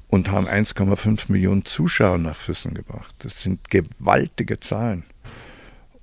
und 0.09 0.31
haben 0.31 0.48
1,5 0.48 1.31
Millionen 1.31 1.66
Zuschauer 1.66 2.16
nach 2.16 2.37
Füssen 2.37 2.72
gebracht. 2.72 3.14
Das 3.18 3.42
sind 3.42 3.68
gewaltige 3.68 4.59
Zahlen. 4.59 5.05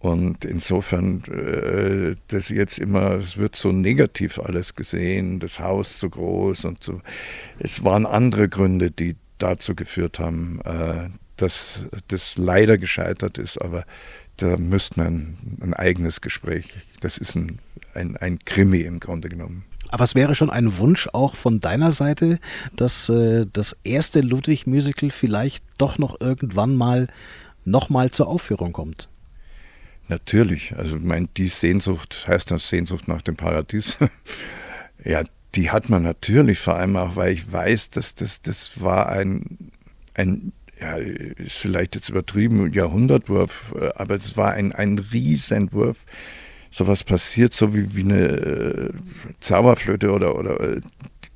Und 0.03 0.43
insofern, 0.43 1.23
äh, 1.31 2.17
das 2.27 2.49
jetzt 2.49 2.77
immer, 2.77 3.11
es 3.11 3.37
wird 3.37 3.55
so 3.55 3.71
negativ 3.71 4.37
alles 4.37 4.75
gesehen, 4.75 5.39
das 5.39 5.61
Haus 5.61 5.97
zu 5.97 6.09
groß 6.09 6.65
und 6.65 6.83
so. 6.83 6.99
Es 7.57 7.85
waren 7.85 8.05
andere 8.05 8.49
Gründe, 8.49 8.91
die 8.91 9.15
dazu 9.37 9.75
geführt 9.75 10.19
haben, 10.19 10.59
äh, 10.65 11.07
dass 11.37 11.85
das 12.09 12.37
leider 12.37 12.77
gescheitert 12.77 13.37
ist, 13.37 13.61
aber 13.61 13.85
da 14.35 14.57
müsste 14.57 14.99
man 14.99 15.37
ein, 15.61 15.73
eigenes 15.73 16.19
Gespräch, 16.19 16.75
das 16.99 17.17
ist 17.17 17.35
ein, 17.35 17.59
ein, 17.93 18.17
ein 18.17 18.39
Krimi 18.39 18.81
im 18.81 18.99
Grunde 18.99 19.29
genommen. 19.29 19.63
Aber 19.87 20.03
es 20.03 20.15
wäre 20.15 20.35
schon 20.35 20.49
ein 20.49 20.77
Wunsch 20.79 21.07
auch 21.13 21.37
von 21.37 21.61
deiner 21.61 21.93
Seite, 21.93 22.39
dass 22.75 23.07
äh, 23.07 23.45
das 23.53 23.77
erste 23.85 24.19
Ludwig-Musical 24.19 25.11
vielleicht 25.11 25.63
doch 25.77 25.97
noch 25.97 26.19
irgendwann 26.19 26.75
mal 26.75 27.07
nochmal 27.63 28.11
zur 28.11 28.27
Aufführung 28.27 28.73
kommt. 28.73 29.07
Natürlich, 30.07 30.75
also 30.75 30.97
mein, 30.99 31.29
die 31.37 31.47
Sehnsucht 31.47 32.25
heißt 32.27 32.51
das 32.51 32.69
Sehnsucht 32.69 33.07
nach 33.07 33.21
dem 33.21 33.35
Paradies. 33.35 33.97
ja, 35.03 35.23
die 35.55 35.71
hat 35.71 35.89
man 35.89 36.03
natürlich, 36.03 36.59
vor 36.59 36.75
allem 36.75 36.95
auch, 36.97 37.15
weil 37.15 37.33
ich 37.33 37.51
weiß, 37.51 37.91
dass 37.91 38.15
das, 38.15 38.41
das 38.41 38.81
war 38.81 39.09
ein, 39.09 39.71
ein 40.13 40.51
ja, 40.79 40.97
ist 40.97 41.57
vielleicht 41.57 41.95
jetzt 41.95 42.09
übertrieben, 42.09 42.71
Jahrhundertwurf, 42.73 43.73
äh, 43.79 43.91
aber 43.95 44.15
es 44.15 44.35
war 44.35 44.51
ein, 44.51 44.73
ein 44.73 44.97
Riesenwurf. 44.97 46.05
Sowas 46.71 47.03
passiert 47.03 47.53
so 47.53 47.73
wie, 47.75 47.95
wie 47.95 48.01
eine 48.01 48.27
äh, 48.27 48.93
Zauberflöte 49.39 50.11
oder, 50.11 50.35
oder 50.35 50.59
äh, 50.59 50.81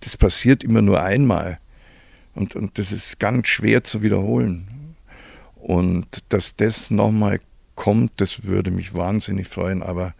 das 0.02 0.18
passiert 0.18 0.64
immer 0.64 0.82
nur 0.82 1.02
einmal. 1.02 1.60
Und, 2.34 2.56
und 2.56 2.78
das 2.78 2.92
ist 2.92 3.20
ganz 3.20 3.48
schwer 3.48 3.84
zu 3.84 4.02
wiederholen. 4.02 4.68
Und 5.56 6.24
dass 6.30 6.56
das 6.56 6.92
nochmal 6.92 7.40
kommt, 7.78 8.20
das 8.20 8.44
würde 8.44 8.72
mich 8.72 8.94
wahnsinnig 8.94 9.48
freuen, 9.48 9.82
aber, 9.82 10.13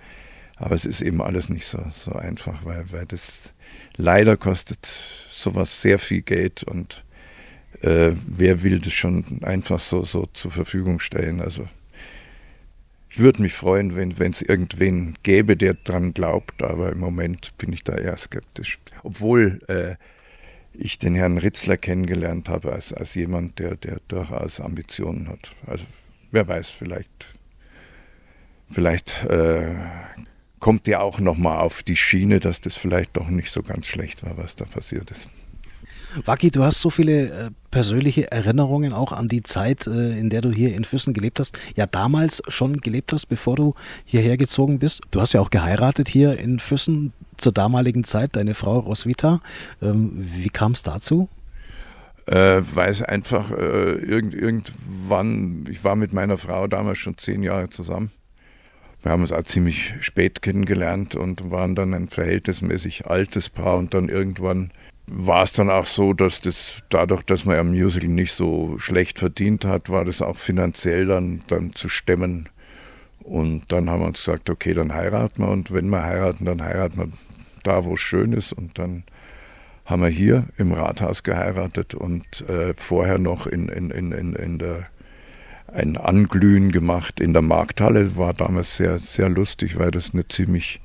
aber 0.56 0.76
es 0.76 0.86
ist 0.86 1.02
eben 1.02 1.22
alles 1.22 1.50
nicht 1.50 1.66
so, 1.66 1.80
so 1.94 2.14
einfach, 2.14 2.64
weil, 2.64 2.90
weil 2.92 3.06
das 3.06 3.54
leider 3.98 4.38
kostet 4.38 4.86
sowas 5.30 5.82
sehr 5.82 6.00
viel 6.00 6.22
Geld 6.22 6.64
und 6.64 7.04
äh, 7.82 8.12
wer 8.26 8.64
will 8.64 8.80
das 8.80 8.94
schon 8.94 9.44
einfach 9.44 9.80
so, 9.80 10.06
so 10.06 10.28
zur 10.28 10.52
Verfügung 10.52 11.00
stellen? 11.00 11.42
Also 11.42 11.68
ich 13.10 13.20
würde 13.20 13.42
mich 13.42 13.54
freuen, 13.54 13.96
wenn 13.96 14.32
es 14.32 14.42
irgendwen 14.42 15.16
gäbe, 15.24 15.58
der 15.58 15.74
dran 15.74 16.14
glaubt, 16.14 16.62
aber 16.62 16.92
im 16.92 17.00
Moment 17.00 17.58
bin 17.58 17.74
ich 17.74 17.84
da 17.84 17.96
eher 17.96 18.18
skeptisch. 18.18 18.80
Obwohl 19.04 19.60
äh, 19.68 19.96
ich 20.74 21.00
den 21.00 21.16
Herrn 21.16 21.40
Ritzler 21.40 21.78
kennengelernt 21.78 22.50
habe 22.50 22.74
als, 22.74 22.94
als 22.94 23.16
jemand, 23.16 23.58
der, 23.58 23.76
der 23.76 24.00
durchaus 24.08 24.62
Ambitionen 24.62 25.28
hat. 25.28 25.52
Also 25.66 25.86
wer 26.32 26.48
weiß, 26.48 26.70
vielleicht 26.70 27.37
vielleicht 28.70 29.24
äh, 29.26 29.76
kommt 30.60 30.88
ihr 30.88 31.02
auch 31.02 31.20
nochmal 31.20 31.60
auf 31.60 31.84
die 31.84 31.96
Schiene, 31.96 32.40
dass 32.40 32.62
das 32.62 32.76
vielleicht 32.76 33.18
doch 33.18 33.30
nicht 33.30 33.52
so 33.52 33.64
ganz 33.64 33.86
schlecht 33.86 34.24
war, 34.26 34.38
was 34.38 34.56
da 34.56 34.66
passiert 34.66 35.12
ist. 35.12 35.30
Waki, 36.26 36.52
du 36.52 36.64
hast 36.64 36.82
so 36.82 36.90
viele 36.90 37.30
äh, 37.30 37.50
persönliche 37.70 38.32
Erinnerungen 38.32 38.94
auch 38.94 39.12
an 39.12 39.28
die 39.28 39.42
Zeit, 39.42 39.88
äh, 39.88 40.18
in 40.18 40.30
der 40.30 40.42
du 40.42 40.52
hier 40.52 40.76
in 40.76 40.84
Füssen 40.84 41.14
gelebt 41.14 41.40
hast. 41.40 41.60
Ja, 41.76 41.86
damals 41.86 42.42
schon 42.48 42.78
gelebt 42.78 43.14
hast, 43.14 43.28
bevor 43.28 43.56
du 43.56 43.76
hierher 44.06 44.38
gezogen 44.38 44.80
bist. 44.80 45.02
Du 45.12 45.22
hast 45.22 45.34
ja 45.34 45.42
auch 45.42 45.50
geheiratet 45.50 46.08
hier 46.08 46.40
in 46.40 46.60
Füssen 46.60 47.14
zur 47.36 47.52
damaligen 47.52 48.04
Zeit, 48.04 48.36
deine 48.36 48.54
Frau 48.54 48.80
Roswitha. 48.80 49.42
Ähm, 49.82 50.14
wie 50.16 50.50
kam 50.50 50.72
es 50.72 50.82
dazu? 50.82 51.30
Äh, 52.26 52.62
weil 52.74 52.90
es 52.90 53.02
einfach 53.02 53.52
äh, 53.52 53.94
irgend, 53.94 54.34
irgendwann, 54.34 55.66
ich 55.70 55.84
war 55.84 55.96
mit 55.96 56.14
meiner 56.14 56.38
Frau 56.38 56.68
damals 56.68 56.98
schon 56.98 57.18
zehn 57.18 57.44
Jahre 57.44 57.70
zusammen 57.70 58.12
wir 59.04 59.12
haben 59.12 59.22
uns 59.22 59.32
auch 59.32 59.44
ziemlich 59.44 59.94
spät 60.02 60.42
kennengelernt 60.42 61.16
und 61.16 61.52
waren 61.52 61.76
dann 61.76 61.94
ein 61.94 62.10
verhältnismäßig 62.10 63.08
altes 63.08 63.50
Paar 63.50 63.78
und 63.78 63.94
dann 63.94 64.10
irgendwann 64.10 64.72
war 65.08 65.44
es 65.44 65.54
dann 65.54 65.70
auch 65.70 65.86
so, 65.86 66.14
dass 66.14 66.42
das 66.42 66.84
dadurch, 66.90 67.24
dass 67.24 67.46
man 67.46 67.58
am 67.58 67.70
Musical 67.70 68.10
nicht 68.10 68.34
so 68.34 68.78
schlecht 68.78 69.20
verdient 69.20 69.64
hat, 69.64 69.90
war 69.90 70.04
das 70.04 70.22
auch 70.22 70.36
finanziell 70.36 71.06
dann, 71.06 71.42
dann 71.48 71.74
zu 71.74 71.88
stemmen. 71.88 72.50
Und 73.24 73.72
dann 73.72 73.90
haben 73.90 74.02
wir 74.02 74.08
uns 74.08 74.24
gesagt, 74.24 74.50
okay, 74.50 74.74
dann 74.74 74.94
heiraten 74.94 75.44
wir 75.44 75.50
und 75.50 75.72
wenn 75.72 75.90
wir 75.90 76.04
heiraten, 76.04 76.46
dann 76.46 76.62
heiraten 76.62 76.98
wir 76.98 77.10
da, 77.64 77.86
wo 77.86 77.94
es 77.94 78.02
schön 78.02 78.34
ist. 78.34 78.52
Und 78.54 78.78
dann 78.80 79.04
haben 79.86 80.02
wir 80.02 80.10
hier 80.10 80.46
im 80.58 80.74
Rathaus 80.74 81.24
geheiratet 81.24 81.94
und 81.94 82.42
äh, 82.50 82.74
vorher 82.74 83.18
noch 83.18 83.48
in, 83.48 83.70
in, 83.70 83.92
in, 83.92 84.12
in, 84.12 84.34
in 84.34 84.58
der 84.60 84.88
ein 85.74 85.98
Anglühen 85.98 86.72
gemacht 86.72 87.20
in 87.20 87.34
der 87.34 87.42
Markthalle. 87.42 88.16
War 88.16 88.34
damals 88.34 88.78
sehr, 88.78 89.00
sehr 89.00 89.30
lustig, 89.30 89.78
weil 89.78 89.92
das 89.92 90.14
eine 90.14 90.28
ziemlich 90.28 90.82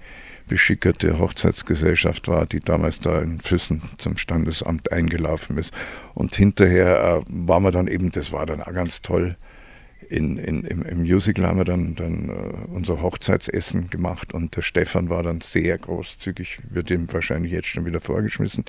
beschickerte 0.48 1.18
Hochzeitsgesellschaft 1.18 2.28
war, 2.28 2.46
die 2.46 2.60
damals 2.60 2.98
da 2.98 3.20
in 3.20 3.40
Füssen 3.40 3.80
zum 3.96 4.16
Standesamt 4.16 4.92
eingelaufen 4.92 5.56
ist. 5.56 5.72
Und 6.14 6.34
hinterher 6.34 7.22
äh, 7.26 7.30
waren 7.30 7.62
wir 7.62 7.70
dann 7.70 7.86
eben, 7.86 8.10
das 8.10 8.32
war 8.32 8.44
dann 8.44 8.62
auch 8.62 8.72
ganz 8.72 9.02
toll, 9.02 9.36
in, 10.08 10.36
in, 10.36 10.64
im, 10.64 10.82
im, 10.82 11.02
Musical 11.02 11.46
haben 11.46 11.58
wir 11.58 11.64
dann, 11.64 11.94
dann 11.94 12.28
uh, 12.28 12.74
unser 12.74 13.00
Hochzeitsessen 13.00 13.88
gemacht 13.88 14.34
und 14.34 14.54
der 14.56 14.62
Stefan 14.62 15.08
war 15.08 15.22
dann 15.22 15.40
sehr 15.40 15.78
großzügig, 15.78 16.58
wird 16.68 16.90
ihm 16.90 17.10
wahrscheinlich 17.12 17.52
jetzt 17.52 17.68
schon 17.68 17.86
wieder 17.86 18.00
vorgeschmissen, 18.00 18.64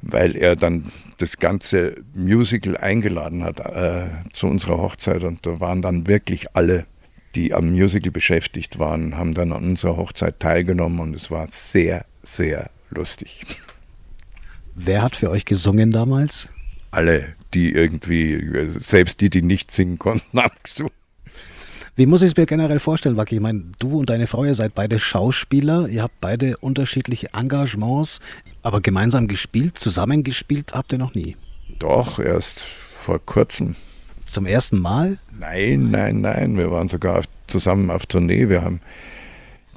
weil 0.00 0.34
er 0.34 0.56
dann 0.56 0.84
das 1.18 1.38
ganze 1.38 1.96
Musical 2.14 2.76
eingeladen 2.76 3.44
hat 3.44 3.60
äh, 3.60 4.06
zu 4.32 4.46
unserer 4.46 4.78
Hochzeit 4.78 5.24
und 5.24 5.44
da 5.44 5.60
waren 5.60 5.82
dann 5.82 6.06
wirklich 6.06 6.56
alle, 6.56 6.86
die 7.34 7.54
am 7.54 7.70
Musical 7.70 8.12
beschäftigt 8.12 8.78
waren, 8.78 9.16
haben 9.16 9.34
dann 9.34 9.52
an 9.52 9.64
unserer 9.64 9.96
Hochzeit 9.96 10.40
teilgenommen 10.40 11.00
und 11.00 11.14
es 11.14 11.30
war 11.30 11.46
sehr, 11.48 12.04
sehr 12.22 12.70
lustig. 12.90 13.44
Wer 14.74 15.02
hat 15.02 15.16
für 15.16 15.30
euch 15.30 15.44
gesungen 15.44 15.90
damals? 15.90 16.48
Alle, 16.90 17.34
die 17.52 17.72
irgendwie, 17.72 18.70
selbst 18.78 19.20
die, 19.20 19.28
die 19.28 19.42
nicht 19.42 19.70
singen 19.70 19.98
konnten, 19.98 20.38
haben 20.40 20.56
gesungen. 20.62 20.92
Wie 21.98 22.06
muss 22.06 22.22
ich 22.22 22.30
es 22.30 22.36
mir 22.36 22.46
generell 22.46 22.78
vorstellen, 22.78 23.16
Wacki? 23.16 23.34
Ich 23.34 23.40
meine, 23.40 23.64
du 23.80 23.98
und 23.98 24.08
deine 24.08 24.28
Frau, 24.28 24.44
ihr 24.44 24.54
seid 24.54 24.72
beide 24.72 25.00
Schauspieler, 25.00 25.88
ihr 25.88 26.04
habt 26.04 26.20
beide 26.20 26.56
unterschiedliche 26.58 27.30
Engagements, 27.34 28.20
aber 28.68 28.82
gemeinsam 28.82 29.28
gespielt, 29.28 29.78
zusammengespielt 29.78 30.74
habt 30.74 30.92
ihr 30.92 30.98
noch 30.98 31.14
nie. 31.14 31.36
Doch, 31.78 32.18
erst 32.18 32.60
vor 32.60 33.18
kurzem. 33.18 33.76
Zum 34.26 34.44
ersten 34.44 34.78
Mal? 34.78 35.18
Nein, 35.38 35.90
nein, 35.90 36.20
nein. 36.20 36.58
Wir 36.58 36.70
waren 36.70 36.86
sogar 36.88 37.22
zusammen 37.46 37.90
auf 37.90 38.04
Tournee. 38.04 38.50
Wir 38.50 38.60
haben 38.60 38.82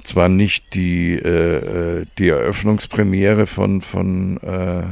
zwar 0.02 0.28
nicht 0.28 0.74
die, 0.74 1.14
äh, 1.14 2.00
äh, 2.00 2.06
die 2.18 2.28
Eröffnungspremiere 2.28 3.46
von, 3.46 3.80
von, 3.80 4.36
äh, 4.42 4.82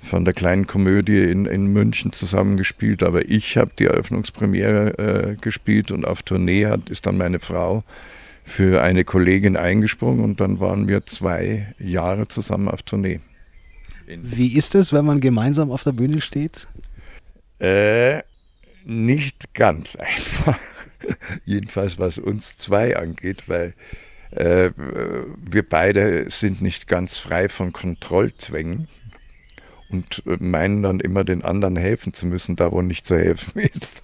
von 0.00 0.24
der 0.24 0.32
kleinen 0.32 0.68
Komödie 0.68 1.24
in, 1.24 1.46
in 1.46 1.66
München 1.66 2.12
zusammengespielt, 2.12 3.02
aber 3.02 3.28
ich 3.28 3.56
habe 3.56 3.72
die 3.76 3.86
Eröffnungspremiere 3.86 4.98
äh, 4.98 5.36
gespielt 5.40 5.90
und 5.90 6.04
auf 6.04 6.22
Tournee 6.22 6.66
hat, 6.66 6.88
ist 6.88 7.06
dann 7.06 7.16
meine 7.16 7.40
Frau 7.40 7.82
für 8.44 8.82
eine 8.82 9.04
Kollegin 9.04 9.56
eingesprungen 9.56 10.20
und 10.20 10.38
dann 10.40 10.60
waren 10.60 10.86
wir 10.86 11.06
zwei 11.06 11.74
Jahre 11.78 12.28
zusammen 12.28 12.68
auf 12.68 12.82
Tournee. 12.82 13.20
Wie 14.06 14.54
ist 14.54 14.74
es, 14.74 14.92
wenn 14.92 15.06
man 15.06 15.20
gemeinsam 15.20 15.70
auf 15.70 15.82
der 15.82 15.92
Bühne 15.92 16.20
steht? 16.20 16.68
Äh, 17.58 18.22
nicht 18.84 19.54
ganz 19.54 19.96
einfach. 19.96 20.58
Jedenfalls 21.44 21.98
was 21.98 22.18
uns 22.18 22.58
zwei 22.58 22.96
angeht, 22.96 23.48
weil 23.48 23.74
äh, 24.30 24.70
wir 24.76 25.66
beide 25.68 26.30
sind 26.30 26.60
nicht 26.60 26.86
ganz 26.86 27.16
frei 27.18 27.48
von 27.48 27.72
Kontrollzwängen 27.72 28.88
und 29.90 30.22
meinen 30.40 30.82
dann 30.82 31.00
immer 31.00 31.24
den 31.24 31.42
anderen 31.42 31.76
helfen 31.76 32.12
zu 32.12 32.26
müssen, 32.26 32.56
da 32.56 32.72
wo 32.72 32.82
nicht 32.82 33.06
zu 33.06 33.16
helfen 33.16 33.58
ist. 33.74 34.02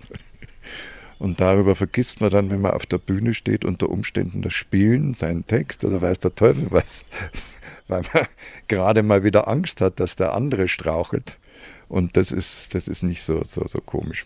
Und 1.21 1.39
darüber 1.39 1.77
vergisst 1.77 2.23
man 2.23 2.31
dann, 2.31 2.51
wenn 2.51 2.63
man 2.63 2.73
auf 2.73 2.87
der 2.87 2.97
Bühne 2.97 3.35
steht, 3.35 3.67
unter 3.67 3.91
Umständen 3.91 4.41
das 4.41 4.55
Spielen, 4.55 5.13
seinen 5.13 5.47
Text 5.47 5.85
oder 5.85 6.01
weiß 6.01 6.19
der 6.21 6.35
Teufel 6.35 6.69
was, 6.71 7.05
weil 7.89 8.03
man 8.15 8.25
gerade 8.69 9.03
mal 9.03 9.23
wieder 9.23 9.47
Angst 9.47 9.83
hat, 9.83 10.01
dass 10.01 10.17
der 10.17 10.33
andere 10.33 10.67
strauchelt. 10.67 11.37
Und 11.91 12.17
das 12.17 12.33
ist, 12.33 12.75
das 12.75 12.89
ist 12.89 13.03
nicht 13.03 13.23
so, 13.23 13.45
so, 13.45 13.63
so 13.67 13.81
komisch. 13.83 14.25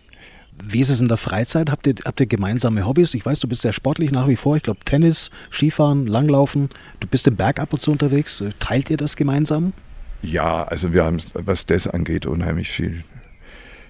Wie 0.62 0.80
ist 0.80 0.88
es 0.88 1.00
in 1.00 1.08
der 1.08 1.16
Freizeit? 1.16 1.68
Habt 1.68 1.88
ihr, 1.88 1.96
habt 2.04 2.20
ihr 2.20 2.26
gemeinsame 2.26 2.86
Hobbys? 2.86 3.12
Ich 3.14 3.26
weiß, 3.26 3.40
du 3.40 3.48
bist 3.48 3.62
sehr 3.62 3.72
sportlich 3.72 4.12
nach 4.12 4.28
wie 4.28 4.36
vor. 4.36 4.54
Ich 4.54 4.62
glaube, 4.62 4.78
Tennis, 4.84 5.30
Skifahren, 5.50 6.06
Langlaufen. 6.06 6.68
Du 7.00 7.08
bist 7.08 7.26
im 7.26 7.34
Berg 7.34 7.58
ab 7.58 7.72
und 7.72 7.80
zu 7.80 7.90
unterwegs. 7.90 8.40
Teilt 8.60 8.88
ihr 8.90 8.98
das 8.98 9.16
gemeinsam? 9.16 9.72
Ja, 10.22 10.62
also 10.62 10.92
wir 10.92 11.04
haben, 11.04 11.18
was 11.32 11.66
das 11.66 11.88
angeht, 11.88 12.24
unheimlich 12.24 12.70
viel 12.70 13.02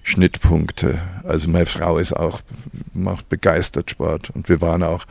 Schnittpunkte. 0.05 1.01
Also 1.25 1.51
meine 1.51 1.67
Frau 1.67 1.99
ist 1.99 2.13
auch, 2.13 2.41
macht 2.93 3.29
begeistert 3.29 3.91
Sport. 3.91 4.31
Und 4.31 4.49
wir 4.49 4.61
waren 4.61 4.85
auch 4.85 5.05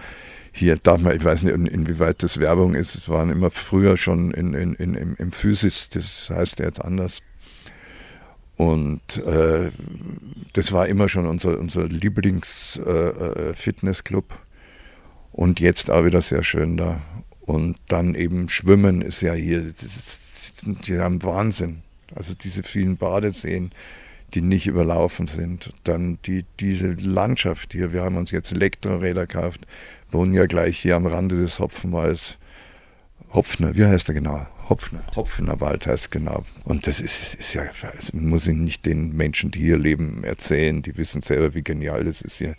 hier, 0.54 0.78
darf 0.78 1.02
man, 1.02 1.18
ich 1.18 1.26
weiß 1.26 1.44
nicht, 1.44 1.54
inwieweit 1.54 2.24
das 2.24 2.40
Werbung 2.40 2.76
ist, 2.76 3.10
waren 3.10 3.30
immer 3.30 3.52
früher 3.52 3.98
schon 3.98 4.32
in, 4.32 4.54
in, 4.54 4.76
in, 4.76 4.94
im, 4.94 5.16
im 5.18 5.32
Physis, 5.32 5.90
das 5.90 6.30
heißt 6.30 6.60
jetzt 6.60 6.80
anders, 6.80 7.22
und 8.56 9.18
äh, 9.26 9.72
das 10.54 10.72
war 10.72 10.88
immer 10.88 11.10
schon 11.10 11.26
unser, 11.26 11.60
unser 11.60 11.88
Lieblings-Fitnessclub. 11.88 14.32
Äh, 14.32 14.36
äh 14.36 14.40
und 15.32 15.60
jetzt 15.60 15.90
auch 15.90 16.06
wieder 16.06 16.22
sehr 16.22 16.44
schön 16.44 16.78
da. 16.78 17.02
Und 17.42 17.78
dann 17.88 18.14
eben 18.14 18.50
Schwimmen 18.50 19.02
ist 19.02 19.22
ja 19.22 19.34
hier, 19.34 19.64
ist, 19.64 20.62
die 20.66 21.00
haben 21.00 21.24
Wahnsinn. 21.24 21.82
Also 22.14 22.36
diese 22.36 22.62
vielen 22.62 22.98
Badeseen, 22.98 23.72
die 24.34 24.42
nicht 24.42 24.68
überlaufen 24.68 25.28
sind. 25.28 25.74
Dann 25.84 26.18
die, 26.26 26.46
diese 26.60 26.92
Landschaft 26.92 27.74
hier, 27.74 27.94
wir 27.94 28.02
haben 28.02 28.18
uns 28.18 28.32
jetzt 28.32 28.52
Elektroräder 28.52 29.28
gekauft, 29.28 29.62
wohnen 30.12 30.34
ja 30.34 30.46
gleich 30.46 30.80
hier 30.80 30.96
am 30.96 31.06
Rande 31.06 31.36
des 31.36 31.60
Hopfenwalds. 31.60 32.38
Hopfner, 33.34 33.76
wie 33.76 33.86
heißt 33.86 34.10
er 34.10 34.16
genau? 34.16 34.46
Hopfner. 34.70 35.04
Hopfner 35.16 35.60
Wald 35.60 35.88
heißt 35.88 36.12
genau. 36.12 36.44
Und 36.64 36.88
das 36.88 37.00
ist, 37.00 37.36
ist 37.36 37.54
ja, 37.54 37.64
das 37.82 38.14
muss 38.14 38.48
ich 38.48 38.56
nicht 38.56 38.86
den 38.86 39.16
Menschen, 39.16 39.52
die 39.52 39.60
hier 39.60 39.78
leben, 39.78 40.24
erzählen. 40.24 40.82
Die 40.82 40.98
wissen 40.98 41.22
selber, 41.22 41.54
wie 41.54 41.64
genial 41.64 42.04
das 42.04 42.22
ist 42.22 42.38
hier. 42.38 42.56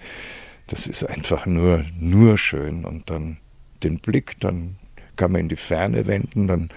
Das 0.66 0.86
ist 0.86 1.04
einfach 1.04 1.46
nur, 1.46 1.84
nur 1.98 2.36
schön. 2.38 2.84
Und 2.84 3.08
dann 3.08 3.38
den 3.82 4.00
Blick, 4.00 4.38
dann 4.40 4.76
kann 5.16 5.32
man 5.32 5.42
in 5.42 5.48
die 5.48 5.56
Ferne 5.56 6.06
wenden, 6.06 6.48
dann 6.48 6.70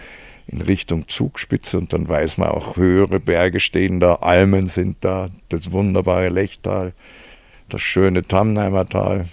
in 0.47 0.62
Richtung 0.62 1.07
Zugspitze 1.07 1.77
und 1.77 1.93
dann 1.93 2.07
weiß 2.07 2.38
man 2.38 2.49
auch, 2.49 2.77
höhere 2.77 3.19
Berge 3.19 3.60
stehen 3.60 3.99
da, 3.99 4.15
Almen 4.15 4.67
sind 4.67 4.97
da, 5.01 5.29
das 5.49 5.71
wunderbare 5.71 6.29
Lechtal, 6.29 6.93
das 7.69 7.81
schöne 7.81 8.23
Tannheimer 8.23 8.88
Tal. 8.88 9.25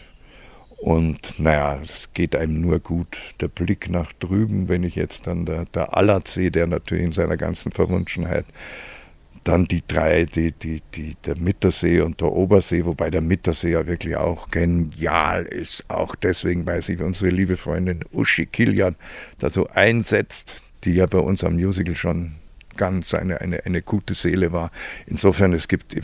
Und 0.76 1.38
naja, 1.38 1.80
es 1.82 2.10
geht 2.12 2.36
einem 2.36 2.60
nur 2.60 2.78
gut. 2.78 3.16
Der 3.40 3.48
Blick 3.48 3.88
nach 3.88 4.12
drüben, 4.12 4.68
wenn 4.68 4.82
ich 4.82 4.96
jetzt 4.96 5.26
dann 5.26 5.46
der, 5.46 5.64
der 5.66 5.96
Allersee, 5.96 6.50
der 6.50 6.66
natürlich 6.66 7.04
in 7.04 7.12
seiner 7.12 7.38
ganzen 7.38 7.72
Verwunschenheit, 7.72 8.44
dann 9.44 9.66
die 9.66 9.82
drei, 9.86 10.24
die, 10.24 10.52
die, 10.52 10.82
die, 10.94 11.16
der 11.24 11.36
Mittersee 11.36 12.00
und 12.00 12.20
der 12.20 12.32
Obersee, 12.32 12.84
wobei 12.84 13.10
der 13.10 13.20
Mittersee 13.20 13.72
ja 13.72 13.86
wirklich 13.86 14.16
auch 14.16 14.48
genial 14.48 15.44
ist. 15.44 15.84
Auch 15.88 16.14
deswegen, 16.16 16.66
weil 16.66 16.82
sich 16.82 17.00
unsere 17.00 17.30
liebe 17.30 17.56
Freundin 17.56 18.04
Uschi 18.12 18.46
Kilian 18.46 18.96
da 19.38 19.50
so 19.50 19.66
einsetzt, 19.68 20.63
die 20.84 20.92
ja 20.92 21.06
bei 21.06 21.18
uns 21.18 21.44
am 21.44 21.54
Musical 21.54 21.94
schon 21.94 22.32
ganz 22.76 23.14
eine, 23.14 23.40
eine, 23.40 23.64
eine 23.64 23.82
gute 23.82 24.14
Seele 24.14 24.52
war. 24.52 24.70
Insofern, 25.06 25.52
es 25.52 25.68
gibt 25.68 25.94
äh, 25.94 26.00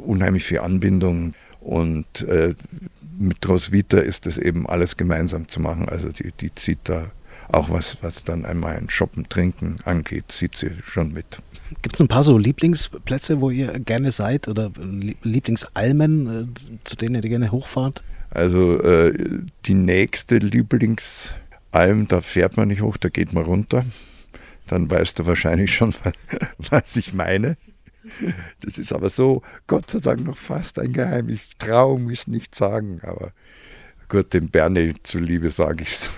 unheimlich 0.00 0.44
viel 0.44 0.60
Anbindung 0.60 1.34
und 1.60 2.22
äh, 2.22 2.54
mit 3.18 3.48
Roswitha 3.48 3.98
ist 3.98 4.26
das 4.26 4.38
eben 4.38 4.66
alles 4.68 4.96
gemeinsam 4.96 5.48
zu 5.48 5.60
machen. 5.60 5.88
Also 5.88 6.08
die, 6.08 6.32
die 6.32 6.54
zieht 6.54 6.80
da 6.84 7.10
auch 7.48 7.70
was, 7.70 8.02
was 8.02 8.24
dann 8.24 8.44
einmal 8.44 8.76
ein 8.76 8.88
Shoppen, 8.88 9.28
Trinken 9.28 9.76
angeht, 9.84 10.24
zieht 10.28 10.56
sie 10.56 10.70
schon 10.84 11.12
mit. 11.12 11.40
Gibt 11.82 11.96
es 11.96 12.00
ein 12.00 12.08
paar 12.08 12.22
so 12.22 12.36
Lieblingsplätze, 12.38 13.40
wo 13.40 13.50
ihr 13.50 13.78
gerne 13.80 14.10
seid 14.10 14.48
oder 14.48 14.70
Lieblingsalmen, 15.22 16.26
äh, 16.26 16.78
zu 16.84 16.96
denen 16.96 17.22
ihr 17.22 17.28
gerne 17.28 17.52
hochfahrt? 17.52 18.02
Also 18.30 18.80
äh, 18.82 19.12
die 19.66 19.74
nächste 19.74 20.38
Lieblingsalm, 21.72 22.08
da 22.08 22.20
fährt 22.20 22.56
man 22.56 22.68
nicht 22.68 22.82
hoch, 22.82 22.96
da 22.96 23.08
geht 23.08 23.32
man 23.32 23.44
runter. 23.44 23.84
Dann 24.66 24.90
weißt 24.90 25.18
du 25.18 25.26
wahrscheinlich 25.26 25.74
schon, 25.74 25.94
was 26.58 26.96
ich 26.96 27.14
meine. 27.14 27.56
Das 28.60 28.78
ist 28.78 28.92
aber 28.92 29.10
so, 29.10 29.42
Gott 29.66 29.90
sei 29.90 30.00
Dank, 30.00 30.24
noch 30.24 30.36
fast 30.36 30.78
ein 30.78 30.92
Geheim. 30.92 31.28
Ich 31.28 31.56
traue 31.58 31.98
mich 32.00 32.26
nicht 32.26 32.54
sagen, 32.54 33.00
aber 33.02 33.32
gut, 34.08 34.34
dem 34.34 34.48
Bernie 34.48 34.94
zuliebe 35.02 35.50
sage 35.50 35.84
ich 35.84 35.88
es. 35.90 36.10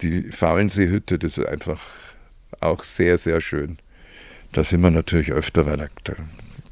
Die 0.00 0.30
Faulenseehütte, 0.30 1.18
das 1.18 1.38
ist 1.38 1.46
einfach 1.46 1.80
auch 2.60 2.84
sehr, 2.84 3.18
sehr 3.18 3.40
schön. 3.40 3.78
Da 4.52 4.64
sind 4.64 4.80
wir 4.80 4.90
natürlich 4.90 5.32
öfter, 5.32 5.66
weil 5.66 5.76
da, 5.76 5.88
da 6.04 6.14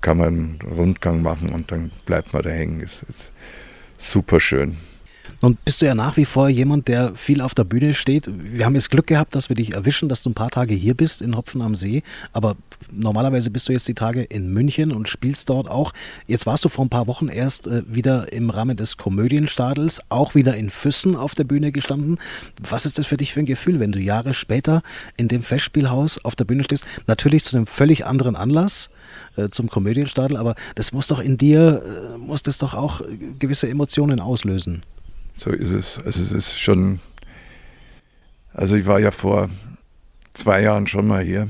kann 0.01 0.19
man 0.19 0.29
einen 0.29 0.59
Rundgang 0.63 1.21
machen 1.21 1.51
und 1.51 1.71
dann 1.71 1.91
bleibt 2.07 2.33
man 2.33 2.43
da 2.43 2.51
hängen. 2.51 2.81
Das 2.81 3.03
ist 3.03 3.33
super 3.99 4.41
schön. 4.41 4.79
Nun 5.43 5.59
bist 5.65 5.83
du 5.83 5.87
ja 5.87 5.95
nach 5.95 6.17
wie 6.17 6.25
vor 6.25 6.49
jemand, 6.49 6.87
der 6.87 7.17
viel 7.17 7.41
auf 7.41 7.55
der 7.55 7.65
Bühne 7.65 7.95
steht. 7.95 8.29
Wir 8.29 8.65
haben 8.65 8.77
jetzt 8.77 8.91
Glück 8.91 9.09
gehabt, 9.09 9.35
dass 9.35 9.49
wir 9.49 9.57
dich 9.57 9.75
erwischen, 9.75 10.09
dass 10.09 10.23
du 10.23 10.31
ein 10.31 10.35
paar 10.35 10.51
Tage 10.51 10.75
hier 10.75 10.95
bist 10.95 11.21
in 11.21 11.37
Hopfen 11.37 11.63
am 11.63 11.75
See. 11.75 12.03
Aber 12.33 12.55
normalerweise 12.93 13.51
bist 13.51 13.69
du 13.69 13.73
jetzt 13.73 13.89
die 13.89 13.95
Tage 13.95 14.23
in 14.23 14.53
München 14.53 14.93
und 14.93 15.09
spielst 15.09 15.49
dort 15.51 15.69
auch. 15.69 15.93
Jetzt 16.27 16.47
warst 16.47 16.65
du 16.65 16.69
vor 16.69 16.85
ein 16.85 16.91
paar 16.91 17.09
Wochen 17.09 17.29
erst 17.29 17.67
äh, 17.67 17.83
wieder 17.87 18.33
im 18.33 18.51
Rahmen 18.51 18.77
des 18.77 18.97
Komödienstadels, 18.97 20.01
auch 20.11 20.35
wieder 20.35 20.57
in 20.57 20.71
Füssen 20.71 21.17
auf 21.17 21.35
der 21.35 21.45
Bühne 21.45 21.73
gestanden. 21.73 22.19
Was 22.69 22.87
ist 22.87 22.99
das 22.99 23.07
für 23.07 23.17
dich 23.17 23.33
für 23.33 23.41
ein 23.41 23.47
Gefühl, 23.47 23.81
wenn 23.81 23.91
du 23.91 23.99
Jahre 23.99 24.35
später 24.35 24.83
in 25.17 25.27
dem 25.27 25.43
Festspielhaus 25.43 26.25
auf 26.25 26.37
der 26.37 26.45
Bühne 26.45 26.63
stehst? 26.63 26.87
Natürlich 27.07 27.43
zu 27.45 27.57
einem 27.57 27.67
völlig 27.67 28.07
anderen 28.07 28.37
Anlass, 28.37 28.91
äh, 29.37 29.49
zum 29.49 29.69
Komödienstadel, 29.69 30.37
aber 30.37 30.55
das 30.75 30.93
muss 30.93 31.09
doch 31.09 31.19
in 31.19 31.37
dir, 31.37 31.83
äh, 32.13 32.19
muss 32.19 32.43
das 32.43 32.59
doch 32.59 32.75
auch 32.75 33.03
gewisse 33.39 33.69
Emotionen 33.69 34.21
auslösen. 34.21 34.83
So 35.37 35.51
ist 35.51 35.71
es. 35.71 35.99
Also 35.99 36.23
es 36.23 36.33
ist 36.33 36.61
schon. 36.61 37.01
Also 38.53 38.77
ich 38.77 38.87
war 38.87 39.01
ja 39.01 39.11
vor 39.11 39.49
zwei 40.35 40.63
Jahren 40.63 40.87
schon 40.87 41.07
mal 41.07 41.23
hier 41.23 41.49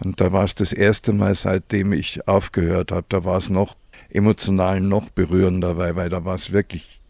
und 0.00 0.20
da 0.20 0.32
war 0.32 0.44
es 0.44 0.54
das 0.54 0.72
erste 0.72 1.12
Mal, 1.12 1.34
seitdem 1.34 1.92
ich 1.92 2.26
aufgehört 2.26 2.90
habe. 2.90 3.06
Da 3.08 3.24
war 3.24 3.36
es 3.36 3.50
noch 3.50 3.76
emotional 4.10 4.80
noch 4.80 5.08
berührender, 5.10 5.76
weil, 5.76 5.96
weil 5.96 6.08
da 6.08 6.24
war 6.24 6.34
es 6.34 6.52
wirklich 6.52 7.00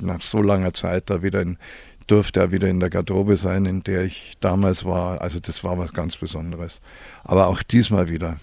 nach 0.00 0.20
so 0.20 0.40
langer 0.40 0.72
Zeit 0.74 1.10
da 1.10 1.22
wieder 1.22 1.42
in, 1.42 1.58
durfte 2.06 2.40
er 2.40 2.52
wieder 2.52 2.68
in 2.68 2.80
der 2.80 2.90
Garderobe 2.90 3.36
sein, 3.36 3.66
in 3.66 3.82
der 3.82 4.04
ich 4.04 4.36
damals 4.40 4.84
war. 4.84 5.20
Also 5.20 5.40
das 5.40 5.64
war 5.64 5.78
was 5.78 5.92
ganz 5.92 6.16
Besonderes. 6.16 6.80
Aber 7.24 7.48
auch 7.48 7.62
diesmal 7.62 8.08
wieder. 8.08 8.38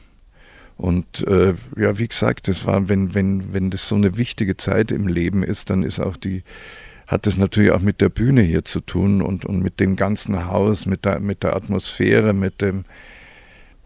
Und 0.78 1.26
äh, 1.28 1.54
ja, 1.78 1.98
wie 1.98 2.08
gesagt, 2.08 2.48
das 2.50 2.66
war, 2.66 2.90
wenn, 2.90 3.14
wenn, 3.14 3.54
wenn 3.54 3.72
das 3.72 3.88
so 3.88 3.96
eine 3.96 4.18
wichtige 4.18 4.58
Zeit 4.58 4.92
im 4.92 5.08
Leben 5.08 5.42
ist, 5.42 5.70
dann 5.70 5.84
ist 5.84 6.00
auch 6.00 6.18
die, 6.18 6.44
hat 7.08 7.28
das 7.28 7.38
natürlich 7.38 7.72
auch 7.72 7.82
mit 7.82 8.02
der 8.02 8.10
Bühne 8.10 8.42
hier 8.42 8.64
zu 8.64 8.80
tun 8.80 9.22
und, 9.22 9.46
und 9.46 9.62
mit 9.62 9.80
dem 9.80 9.96
ganzen 9.96 10.48
Haus, 10.48 10.86
mit 10.86 11.06
der, 11.06 11.20
mit 11.20 11.44
der 11.44 11.56
Atmosphäre, 11.56 12.34
mit 12.34 12.62
dem, 12.62 12.86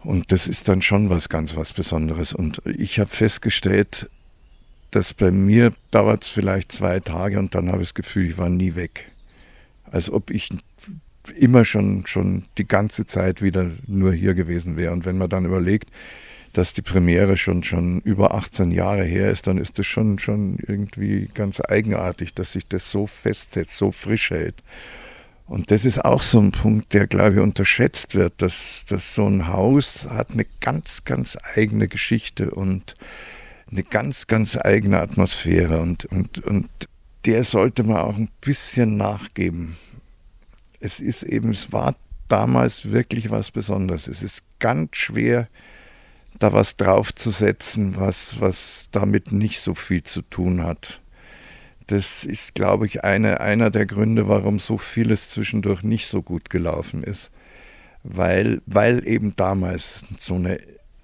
und 0.03 0.31
das 0.31 0.47
ist 0.47 0.69
dann 0.69 0.81
schon 0.81 1.09
was 1.09 1.27
ganz 1.27 1.55
was 1.55 1.73
Besonderes. 1.73 2.33
Und 2.33 2.61
ich 2.65 2.99
habe 2.99 3.09
festgestellt, 3.09 4.09
dass 4.91 5.13
bei 5.13 5.31
mir 5.31 5.73
dauert 5.91 6.23
es 6.23 6.29
vielleicht 6.29 6.71
zwei 6.71 6.99
Tage 6.99 7.37
und 7.37 7.53
dann 7.53 7.69
habe 7.71 7.81
ich 7.81 7.89
das 7.89 7.93
Gefühl, 7.95 8.29
ich 8.29 8.37
war 8.37 8.49
nie 8.49 8.75
weg. 8.75 9.11
Als 9.91 10.09
ob 10.09 10.29
ich 10.31 10.49
immer 11.35 11.65
schon, 11.65 12.05
schon 12.05 12.43
die 12.57 12.67
ganze 12.67 13.05
Zeit 13.05 13.41
wieder 13.41 13.69
nur 13.87 14.13
hier 14.13 14.33
gewesen 14.33 14.77
wäre. 14.77 14.93
Und 14.93 15.05
wenn 15.05 15.17
man 15.17 15.29
dann 15.29 15.45
überlegt, 15.45 15.89
dass 16.53 16.73
die 16.73 16.81
Premiere 16.81 17.37
schon, 17.37 17.63
schon 17.63 18.01
über 18.01 18.33
18 18.33 18.71
Jahre 18.71 19.03
her 19.03 19.29
ist, 19.29 19.47
dann 19.47 19.57
ist 19.57 19.79
das 19.79 19.87
schon, 19.87 20.19
schon 20.19 20.57
irgendwie 20.65 21.29
ganz 21.33 21.61
eigenartig, 21.61 22.33
dass 22.33 22.53
sich 22.53 22.67
das 22.67 22.89
so 22.89 23.07
festsetzt, 23.07 23.75
so 23.75 23.91
frisch 23.91 24.31
hält. 24.31 24.63
Und 25.45 25.71
das 25.71 25.83
ist 25.83 26.05
auch 26.05 26.21
so 26.21 26.39
ein 26.39 26.51
Punkt, 26.51 26.93
der, 26.93 27.07
glaube 27.07 27.35
ich, 27.35 27.39
unterschätzt 27.39 28.13
wird, 28.13 28.41
dass, 28.41 28.85
dass 28.87 29.15
so 29.15 29.27
ein 29.27 29.47
Haus 29.47 30.07
hat 30.09 30.31
eine 30.31 30.45
ganz, 30.59 31.03
ganz 31.05 31.37
eigene 31.55 31.87
Geschichte 31.87 32.51
und 32.51 32.93
eine 33.71 33.83
ganz, 33.83 34.27
ganz 34.27 34.57
eigene 34.57 34.99
Atmosphäre 34.99 35.79
und, 35.79 36.05
und, 36.05 36.39
und 36.45 36.69
der 37.25 37.43
sollte 37.43 37.83
man 37.83 37.97
auch 37.97 38.15
ein 38.15 38.29
bisschen 38.41 38.97
nachgeben. 38.97 39.75
Es 40.79 40.99
ist 40.99 41.23
eben, 41.23 41.49
es 41.49 41.71
war 41.71 41.95
damals 42.27 42.91
wirklich 42.91 43.31
was 43.31 43.51
Besonderes. 43.51 44.07
Es 44.07 44.21
ist 44.23 44.43
ganz 44.59 44.95
schwer, 44.95 45.47
da 46.39 46.53
was 46.53 46.75
draufzusetzen, 46.75 47.97
was, 47.97 48.39
was 48.39 48.87
damit 48.91 49.31
nicht 49.31 49.59
so 49.59 49.75
viel 49.75 50.03
zu 50.03 50.21
tun 50.21 50.63
hat. 50.63 51.01
Das 51.87 52.23
ist, 52.23 52.55
glaube 52.55 52.85
ich, 52.85 53.03
eine, 53.03 53.41
einer 53.41 53.69
der 53.69 53.85
Gründe, 53.85 54.27
warum 54.27 54.59
so 54.59 54.77
vieles 54.77 55.29
zwischendurch 55.29 55.83
nicht 55.83 56.07
so 56.07 56.21
gut 56.21 56.49
gelaufen 56.49 57.03
ist. 57.03 57.31
Weil, 58.03 58.61
weil 58.65 59.05
eben 59.07 59.35
damals 59.35 60.05
so 60.17 60.35
eine, 60.35 60.59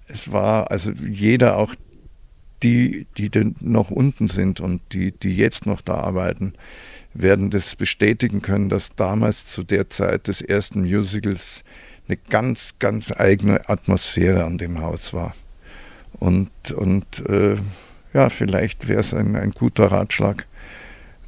es 0.06 0.32
war, 0.32 0.70
also 0.70 0.92
jeder, 0.92 1.58
auch 1.58 1.74
die, 2.62 3.06
die 3.18 3.30
noch 3.60 3.90
unten 3.90 4.28
sind 4.28 4.60
und 4.60 4.80
die, 4.92 5.12
die 5.12 5.36
jetzt 5.36 5.66
noch 5.66 5.82
da 5.82 5.94
arbeiten, 5.96 6.54
werden 7.12 7.50
das 7.50 7.76
bestätigen 7.76 8.42
können, 8.42 8.68
dass 8.68 8.94
damals 8.94 9.46
zu 9.46 9.62
der 9.62 9.90
Zeit 9.90 10.28
des 10.28 10.40
ersten 10.40 10.82
Musicals 10.82 11.64
eine 12.08 12.16
ganz, 12.16 12.74
ganz 12.78 13.12
eigene 13.12 13.68
Atmosphäre 13.68 14.44
an 14.44 14.58
dem 14.58 14.80
Haus 14.80 15.12
war. 15.12 15.34
Und, 16.18 16.50
und 16.72 17.28
äh, 17.28 17.56
ja, 18.14 18.28
vielleicht 18.30 18.88
wäre 18.88 19.00
es 19.00 19.12
ein, 19.12 19.36
ein 19.36 19.50
guter 19.50 19.86
Ratschlag, 19.86 20.46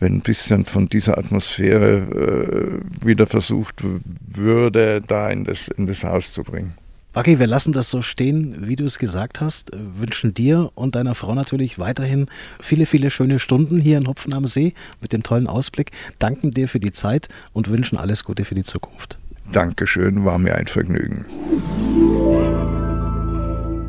wenn 0.00 0.16
ein 0.16 0.20
bisschen 0.20 0.64
von 0.64 0.88
dieser 0.88 1.18
Atmosphäre 1.18 2.80
äh, 3.02 3.06
wieder 3.06 3.26
versucht 3.26 3.82
würde, 4.26 5.00
da 5.06 5.28
in 5.28 5.44
das, 5.44 5.68
in 5.68 5.86
das 5.86 6.04
Haus 6.04 6.32
zu 6.32 6.44
bringen. 6.44 6.74
Baki, 7.12 7.40
wir 7.40 7.46
lassen 7.46 7.72
das 7.72 7.90
so 7.90 8.00
stehen, 8.00 8.68
wie 8.68 8.76
du 8.76 8.84
es 8.84 8.98
gesagt 8.98 9.40
hast. 9.40 9.72
Wünschen 9.74 10.34
dir 10.34 10.70
und 10.74 10.94
deiner 10.94 11.14
Frau 11.14 11.34
natürlich 11.34 11.78
weiterhin 11.78 12.26
viele, 12.60 12.86
viele 12.86 13.10
schöne 13.10 13.38
Stunden 13.38 13.80
hier 13.80 13.98
in 13.98 14.06
Hopfen 14.06 14.32
am 14.34 14.46
See 14.46 14.72
mit 15.00 15.12
dem 15.12 15.22
tollen 15.22 15.48
Ausblick. 15.48 15.90
Danken 16.18 16.52
dir 16.52 16.68
für 16.68 16.80
die 16.80 16.92
Zeit 16.92 17.28
und 17.52 17.68
wünschen 17.68 17.98
alles 17.98 18.24
Gute 18.24 18.44
für 18.44 18.54
die 18.54 18.62
Zukunft. 18.62 19.18
Dankeschön, 19.52 20.24
war 20.24 20.38
mir 20.38 20.54
ein 20.54 20.66
Vergnügen. 20.66 21.24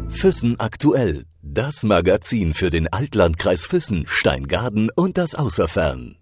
Füssen 0.10 0.60
aktuell. 0.60 1.26
Das 1.42 1.84
Magazin 1.84 2.54
für 2.54 2.70
den 2.70 2.88
Altlandkreis 2.88 3.66
Füssen, 3.66 4.06
Steingaden 4.08 4.90
und 4.96 5.18
das 5.18 5.36
Außerfern. 5.36 6.19